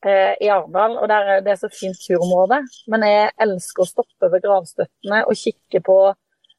[0.05, 2.59] eh, i Arendal, og der er det så fint turområde.
[2.91, 5.97] Men jeg elsker å stoppe ved gravstøttene og kikke på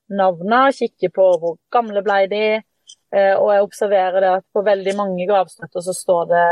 [0.08, 2.44] navnene, kikke på hvor gamle ble de.
[3.08, 6.46] Eh, og jeg observerer det at på veldig mange gravstøtter så står det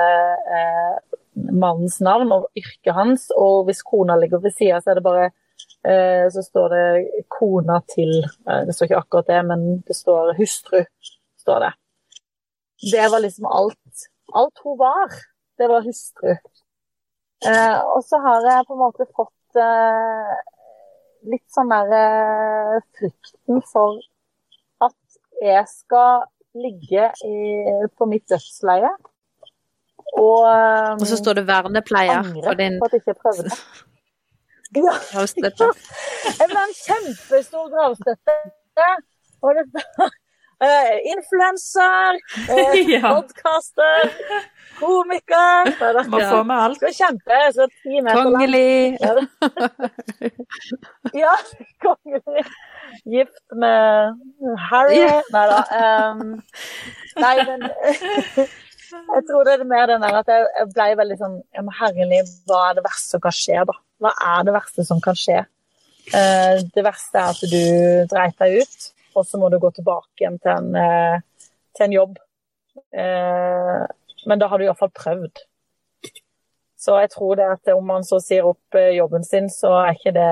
[0.57, 1.17] eh,
[1.53, 5.27] mannens navn og yrket hans, og hvis kona ligger ved sida, så er det bare
[5.29, 10.33] eh, så står det kona til eh, Det står ikke akkurat det, men det står
[10.39, 10.85] hustru.
[11.43, 11.73] står Det
[12.93, 14.07] Det var liksom alt.
[14.35, 15.13] Alt hun var,
[15.59, 16.33] det var hustru.
[17.45, 20.33] Eh, og så har jeg på en måte fått eh,
[21.29, 24.01] litt sånn der frykten for
[24.81, 26.25] at jeg skal
[26.65, 27.37] ligge i,
[27.99, 28.91] på mitt dødsleie
[30.17, 33.51] og, um, Og så står det vernepleier på din på at jeg ikke prøvde.
[34.77, 35.67] Ja, gravstøtte.
[36.41, 38.87] jeg ble en kjempestor gravstøtte.
[39.47, 42.19] Og det uh, Influenser,
[42.51, 43.13] uh, Ja.
[43.15, 44.11] podkaster,
[44.81, 45.71] komiker
[46.11, 46.81] Må få med alt.
[46.81, 47.39] Skal kjempe.
[47.55, 48.99] så ti meter Kongelig.
[49.01, 49.31] Langt.
[51.23, 51.37] Ja,
[51.87, 52.45] kongelig.
[53.07, 54.17] Gift med
[54.71, 54.99] Harry.
[54.99, 55.23] yeah.
[55.33, 55.59] Nei da.
[55.79, 56.43] Um,
[57.23, 57.69] nei, men
[58.87, 61.37] Jeg tror det er mer den der at jeg, ble veldig sånn
[61.79, 63.75] Herlig, hva er det verste som kan skje, da?
[64.03, 65.41] Hva er det verste som kan skje?
[66.13, 67.63] Uh, det verste er at du
[68.13, 68.87] dreit deg ut,
[69.19, 72.17] og så må du gå tilbake igjen til en, uh, til en jobb.
[72.95, 73.83] Uh,
[74.27, 75.43] men da har du iallfall prøvd.
[76.79, 80.15] Så jeg tror det at om man så sier opp jobben sin, så er ikke
[80.15, 80.31] det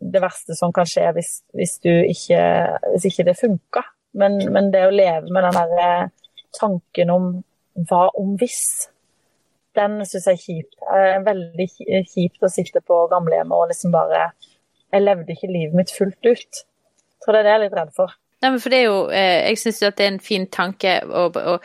[0.00, 2.42] det verste som kan skje hvis, hvis, ikke,
[2.92, 3.84] hvis ikke det funka.
[4.18, 6.10] Men, men det å leve med den der eh,
[6.54, 7.30] tanken om
[7.88, 8.88] hva om hvis,
[9.74, 10.76] den syns jeg er kjip.
[10.94, 11.66] Eh, veldig
[12.10, 14.28] kjipt å sitte på gamlehjemmet og liksom bare
[14.94, 16.60] Jeg levde ikke livet mitt fullt ut.
[16.62, 18.14] Jeg tror det er det jeg er litt redd for.
[18.44, 20.46] Nei, men for det er jo eh, Jeg syns jo at det er en fin
[20.46, 21.56] tanke å, å,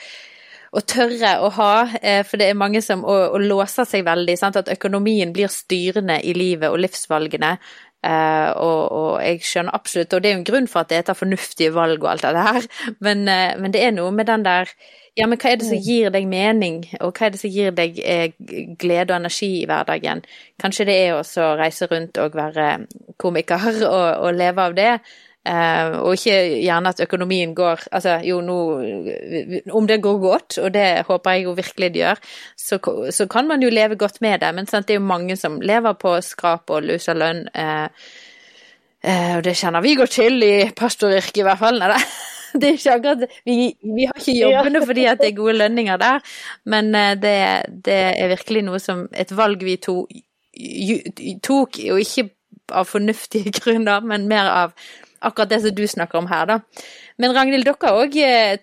[0.71, 4.37] å tørre å ha, eh, for det er mange som og, og låser seg veldig.
[4.39, 4.57] Sant?
[4.57, 7.57] At økonomien blir styrende i livet og livsvalgene.
[7.99, 11.01] Eh, og, og jeg skjønner absolutt, og det er jo en grunn for at det
[11.01, 12.67] heter fornuftige valg og alt det der,
[13.05, 14.71] men, uh, men det er noe med den der
[15.17, 17.73] Ja, men hva er det som gir deg mening, og hva er det som gir
[17.75, 18.29] deg eh,
[18.79, 20.21] glede og energi i hverdagen?
[20.61, 22.67] Kanskje det er også å reise rundt og være
[23.19, 24.93] komiker og, og leve av det.
[25.47, 28.57] Eh, og ikke gjerne at økonomien går Altså, jo, nå
[29.71, 32.19] Om det går godt, og det håper jeg jo virkelig det gjør,
[32.57, 32.79] så,
[33.11, 34.53] så kan man jo leve godt med det.
[34.55, 37.45] Men sant, det er jo mange som lever på skrap og lusa lønn.
[37.55, 37.87] Eh,
[39.03, 41.79] eh, og det kjenner vi godt til i pastoryrket, i hvert fall.
[41.79, 41.95] Nei,
[42.59, 43.57] det er ikke akkurat Vi,
[43.95, 46.33] vi har ikke jobbene fordi at det er gode lønninger der,
[46.65, 47.37] men eh, det,
[47.85, 50.01] det er virkelig noe som Et valg vi to,
[51.43, 52.29] tok, og ikke
[52.75, 54.75] av fornuftige grunner, men mer av
[55.21, 56.59] akkurat det som du snakker om her, da.
[57.19, 58.15] Men Ragnhild, dere òg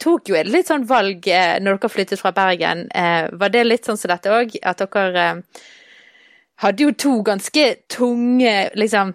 [0.03, 2.87] tok jo et litt sånn valg eh, når dere flyttet fra Bergen.
[2.95, 5.63] Eh, var det litt sånn som dette òg, at dere eh,
[6.65, 9.13] hadde jo to ganske tunge, liksom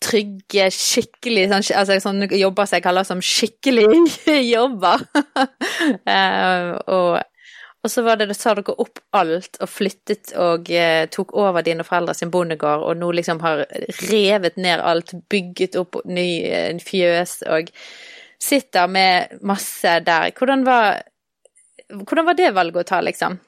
[0.00, 3.88] trygge, skikkelig sånn, altså sånne jobber som jeg kaller som skikkelig
[4.54, 5.06] jobber.
[6.10, 7.14] Eh, og,
[7.80, 11.64] og så var det, da sa dere opp alt og flyttet og eh, tok over
[11.64, 13.64] dine foreldre sin bondegård, og nå liksom har
[14.10, 17.70] revet ned alt, bygget opp ny eh, fjøs og
[18.40, 20.32] sitter med masse der.
[20.36, 21.00] Hvordan var,
[22.02, 23.38] hvordan var det valget å ta, liksom?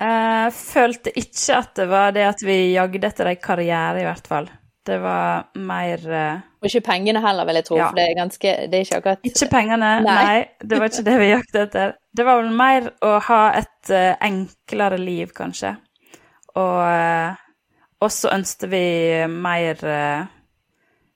[0.00, 4.30] Jeg følte ikke at det var det at vi jagde etter en karriere, i hvert
[4.30, 4.50] fall.
[4.90, 6.40] Det var mer uh...
[6.60, 7.86] Og ikke pengene heller, vil jeg tro, Ja.
[7.88, 10.16] for det er ganske Det er ikke akkurat Ikke pengene, Nei.
[10.18, 10.40] nei.
[10.60, 11.94] Det var ikke det vi jaktet etter.
[12.16, 15.76] Det var vel mer å ha et uh, enklere liv, kanskje.
[16.58, 17.38] Og uh,
[18.02, 18.84] også ønsket vi
[19.30, 19.84] mer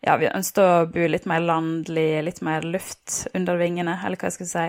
[0.04, 4.28] Ja, vi ønsket å bo litt mer landlig, litt mer luft under vingene, eller hva
[4.28, 4.66] jeg skal si.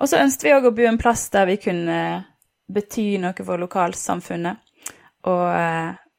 [0.00, 1.98] Og så ønsket vi òg å bo en plass der vi kunne
[2.72, 4.56] bety noe for lokalsamfunnet,
[5.28, 5.44] og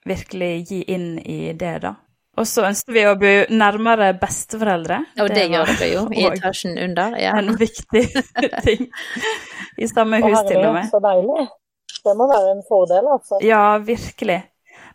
[0.09, 1.95] virkelig gi inn i det, da.
[2.37, 4.99] Og så ønsker vi å bo nærmere besteforeldre.
[5.23, 7.15] Og det, gjør var dere jo, i etasjen under.
[7.17, 7.33] Ja.
[7.39, 8.03] en viktig
[8.67, 8.89] ting.
[9.77, 10.91] I samme hus, til og med.
[10.91, 11.47] så deilig.
[12.05, 13.39] Det må være en fordel, altså.
[13.41, 14.43] Ja, virkelig.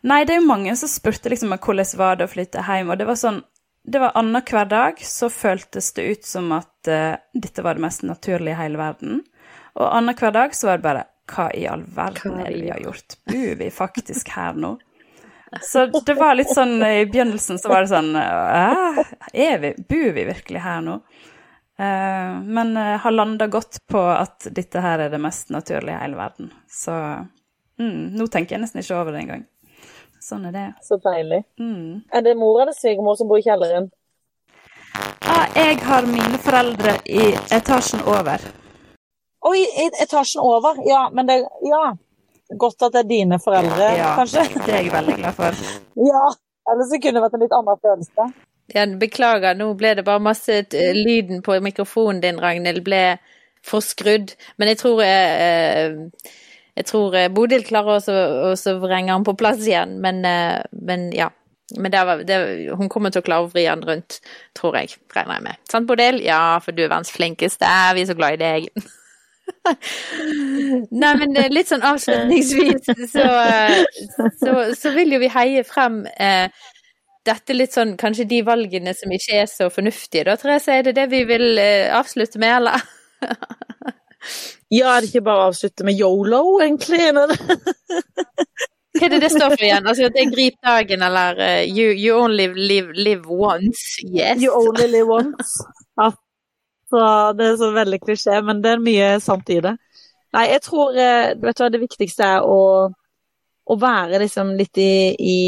[0.07, 3.01] Nei, det er jo mange som spurte liksom hvordan var det å flytte hjem, og
[3.01, 3.43] det var sånn
[3.83, 8.05] Det var annenhver dag så føltes det ut som at uh, dette var det mest
[8.07, 9.25] naturlige i hele verden.
[9.75, 12.83] Og annenhver dag så var det bare Hva i all verden er det vi har
[12.83, 13.17] gjort?
[13.27, 14.77] Bor vi faktisk her nå?
[15.61, 20.25] Så det var litt sånn i begynnelsen så var det sånn er vi, Bor vi
[20.25, 20.95] virkelig her nå?
[21.83, 26.03] Eh, men jeg har landa godt på at dette her er det mest naturlige i
[26.05, 26.53] hele verden.
[26.71, 26.93] Så
[27.81, 29.45] mm, nå tenker jeg nesten ikke over det engang.
[30.23, 30.69] Sånn er det.
[30.87, 31.43] Så deilig.
[31.59, 32.05] Mm.
[32.15, 33.91] Er det mor eller svigermor som bor i kjelleren?
[35.27, 38.45] Ja, jeg har mine foreldre i etasjen over.
[39.49, 40.79] Oi, i etasjen over.
[40.87, 41.97] Ja, men det Ja.
[42.61, 44.45] Godt at det er dine foreldre, Ja, kanskje?
[44.67, 45.61] det er jeg veldig glad for.
[46.13, 46.25] Ja.
[46.73, 48.27] Ellers kunne det vært en litt annen følelse.
[48.73, 53.19] Ja, beklager, nå ble det bare masse eh, Lyden på mikrofonen din, Ragnhild, ble
[53.67, 54.33] forskrudd.
[54.61, 56.31] Men jeg tror eh, eh,
[56.79, 58.15] Jeg tror eh, Bodil klarer også
[58.73, 60.23] å vrenge den på plass igjen, men,
[60.73, 61.29] men ja.
[61.77, 62.39] Men det var, det,
[62.77, 64.19] hun kommer til å klare å vri den rundt,
[64.57, 64.97] tror jeg.
[65.17, 65.61] Regner jeg med.
[65.73, 66.19] Sant, Bodil?
[66.25, 67.69] Ja, for du er verdens flinkeste.
[67.97, 68.67] Vi er så glad i deg.
[70.91, 73.83] Nei, men eh, litt sånn avslutningsvis så, eh,
[74.41, 76.51] så, så vil jo vi heie frem eh,
[77.27, 80.75] dette litt sånn Kanskje de valgene som ikke er så fornuftige, da, Therese?
[80.75, 82.87] Er det det vi vil eh, avslutte med, eller?
[84.73, 87.11] Ja, er det ikke bare å avslutte med yolo, egentlig?
[87.13, 89.87] Hva er det det står for igjen?
[89.89, 93.99] Altså, det er grip dagen, eller uh, you, you only live, live once?
[94.05, 94.41] Yes.
[94.41, 95.59] You only live once.
[96.01, 96.09] Ja.
[96.93, 97.03] Så
[97.39, 99.77] det er så veldig klisjé, men det er mye sant i det.
[100.37, 102.59] Nei, jeg tror eh, vet du hva, det viktigste er å,
[103.65, 105.39] å være liksom litt i, i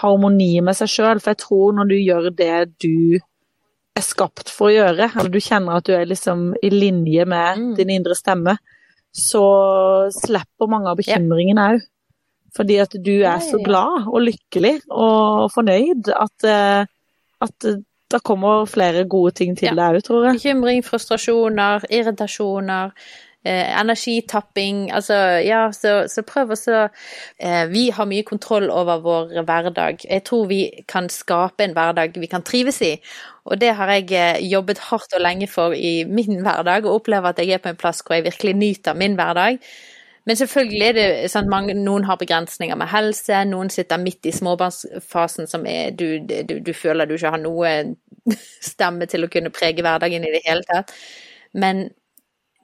[0.00, 1.20] harmoni med seg sjøl.
[1.20, 3.18] For jeg tror når du gjør det du
[3.96, 7.58] er skapt for å gjøre, eller du kjenner at du er liksom i linje med
[7.60, 7.72] Mm.
[7.76, 8.56] din indre stemme,
[9.12, 9.44] så
[10.14, 11.80] slipper mange av bekymringene òg.
[12.56, 16.86] Fordi at du er så glad og lykkelig og fornøyd at, eh,
[17.46, 17.66] at
[18.10, 19.74] det kommer flere gode ting til Ja.
[19.78, 20.38] deg òg, tror jeg.
[20.40, 22.90] Bekymring, frustrasjoner, irritasjoner,
[23.44, 24.90] eh, energitapping.
[24.92, 25.14] Altså,
[25.46, 26.88] ja, så, så prøv å så
[27.38, 30.04] eh, Vi har mye kontroll over vår hverdag.
[30.10, 32.96] Jeg tror vi kan skape en hverdag vi kan trives i.
[33.46, 37.30] Og det har jeg eh, jobbet hardt og lenge for i min hverdag, og opplever
[37.32, 39.58] at jeg er på en plass hvor jeg virkelig nyter min hverdag.
[40.28, 44.34] Men selvfølgelig er det sånn at noen har begrensninger med helse, noen sitter midt i
[44.36, 47.72] småbarnsfasen som er du, du, du føler du ikke har noe
[48.72, 50.92] stemme til å kunne prege hverdagen i det hele tatt.
[51.56, 51.86] Men,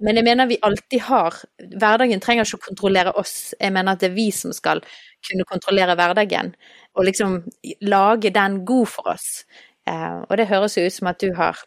[0.05, 3.55] men jeg mener vi alltid har Hverdagen trenger ikke å kontrollere oss.
[3.59, 4.85] Jeg mener at det er vi som skal
[5.27, 6.53] kunne kontrollere hverdagen,
[6.95, 7.41] og liksom
[7.89, 9.47] lage den god for oss.
[9.89, 11.59] Eh, og det høres jo ut som at du har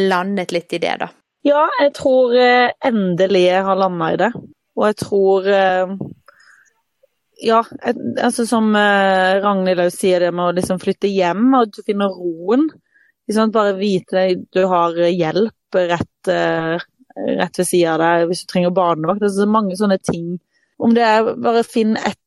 [0.00, 1.10] landet litt i det, da.
[1.44, 4.32] Ja, jeg tror eh, endelig jeg har landa i det.
[4.74, 5.94] Og jeg tror eh,
[7.44, 7.60] Ja,
[8.22, 12.68] altså som eh, Ragnhild òg sier det med å liksom flytte hjem, og finner roen.
[13.28, 13.52] Liksom?
[13.54, 16.76] Bare vite at du har hjelp rett, eh,
[17.40, 19.24] rett ved sida av deg hvis du trenger barnevakt.
[19.26, 20.36] Altså, mange sånne ting.
[20.78, 22.20] Om det er bare finn ett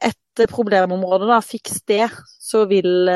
[0.00, 3.08] et problemområde, da, fiks det, så vil,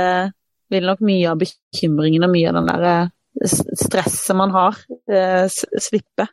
[0.73, 3.47] vil nok mye av bekymringen og mye av den der
[3.79, 4.81] stresset man har,
[5.47, 6.27] slippe.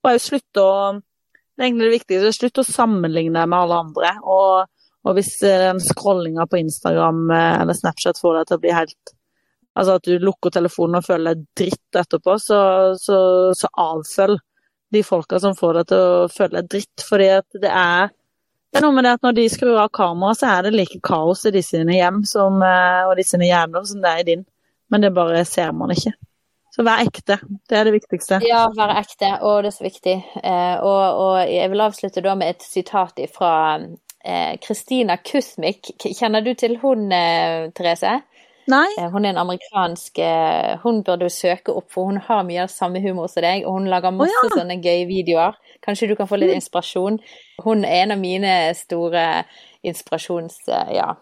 [0.00, 0.76] Og òg slutte å
[1.60, 2.28] Det er egentlig det viktigste.
[2.32, 4.10] Slutt å sammenligne med alle andre.
[4.24, 8.62] Og, og hvis eh, den scrollinga på Instagram eh, eller Snapchat får deg til å
[8.62, 9.12] bli helt
[9.78, 12.56] Altså at du lukker telefonen og føler deg dritt etterpå, så,
[12.98, 13.18] så,
[13.54, 14.40] så avfølg
[14.90, 17.04] de folka som får deg til å føle deg dritt.
[17.06, 20.40] Fordi at det er det er noe med det at når de skrur av kameraet,
[20.40, 23.86] så er det like kaos i de sine hjem som, eh, og de sine hjerner
[23.86, 24.44] som det er i din.
[24.90, 26.16] Men det bare ser man ikke.
[26.70, 27.40] Så vær ekte.
[27.68, 28.40] Det er det viktigste.
[28.46, 30.16] Ja, være ekte, og det er så viktig.
[30.42, 33.54] Eh, og, og jeg vil avslutte da med et sitat fra
[34.60, 35.94] Kristina Kusmik.
[36.04, 38.20] Kjenner du til hun, eh, Therese?
[38.70, 38.86] Nei?
[38.98, 42.64] Eh, Hun er en amerikansk eh, Hun burde du søke opp, for hun har mye
[42.66, 44.50] av samme humor som deg, og hun lager masse ja.
[44.54, 45.56] sånne gøye videoer.
[45.84, 47.18] Kanskje du kan få litt inspirasjon.
[47.64, 49.24] Hun er en av mine store
[49.82, 50.60] inspirasjons...
[50.68, 51.14] eh, Ja.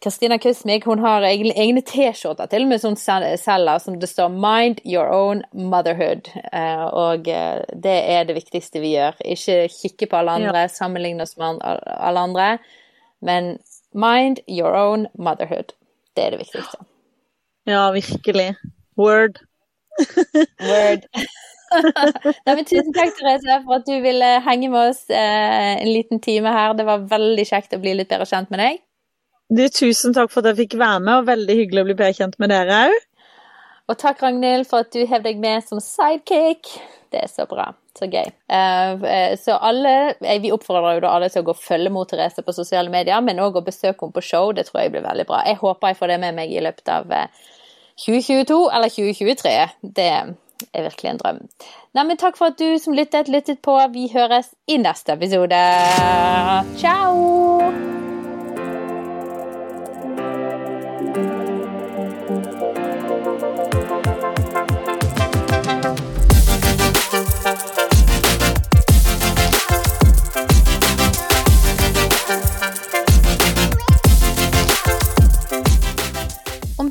[0.00, 4.28] Kristina Kusmik hun har egne, egne T-skjorter til og med som selger som det står
[4.30, 6.30] 'Mind your own motherhood'.
[6.52, 9.18] Eh, og eh, det er det viktigste vi gjør.
[9.24, 12.58] Ikke kikke på alle andre, sammenligne oss med alle andre,
[13.20, 13.58] men
[13.94, 15.74] 'mind your own motherhood'.
[16.16, 16.78] Det er det viktigste.
[17.66, 18.54] Ja, virkelig.
[18.96, 19.38] Word.
[20.70, 21.02] Word.
[22.46, 26.20] Nei, men tusen takk, Therese, for at du ville henge med oss eh, en liten
[26.20, 26.72] time her.
[26.72, 28.78] Det var veldig kjekt å bli litt bedre kjent med deg.
[29.48, 32.16] Du, tusen takk for at jeg fikk være med, og veldig hyggelig å bli bedre
[32.18, 33.04] kjent med dere òg.
[33.88, 36.68] Og takk, Ragnhild, for at du hev deg med som sidekick.
[37.08, 37.70] Det er så bra.
[37.96, 38.28] Så gøy.
[38.28, 41.90] Eh, eh, så alle eh, Vi oppfordrer jo da alle til å gå og følge
[41.90, 44.52] mot Therese på sosiale medier, men òg å besøke henne på show.
[44.52, 45.40] Det tror jeg blir veldig bra.
[45.48, 47.48] Jeg håper jeg får det med meg i løpet av eh,
[48.04, 49.56] 2022 eller 2023.
[49.96, 51.44] Det er virkelig en drøm.
[51.96, 53.80] Nei, men takk for at du som lyttet, lyttet på.
[53.96, 55.64] Vi høres i neste episode.
[56.76, 57.87] Ciao!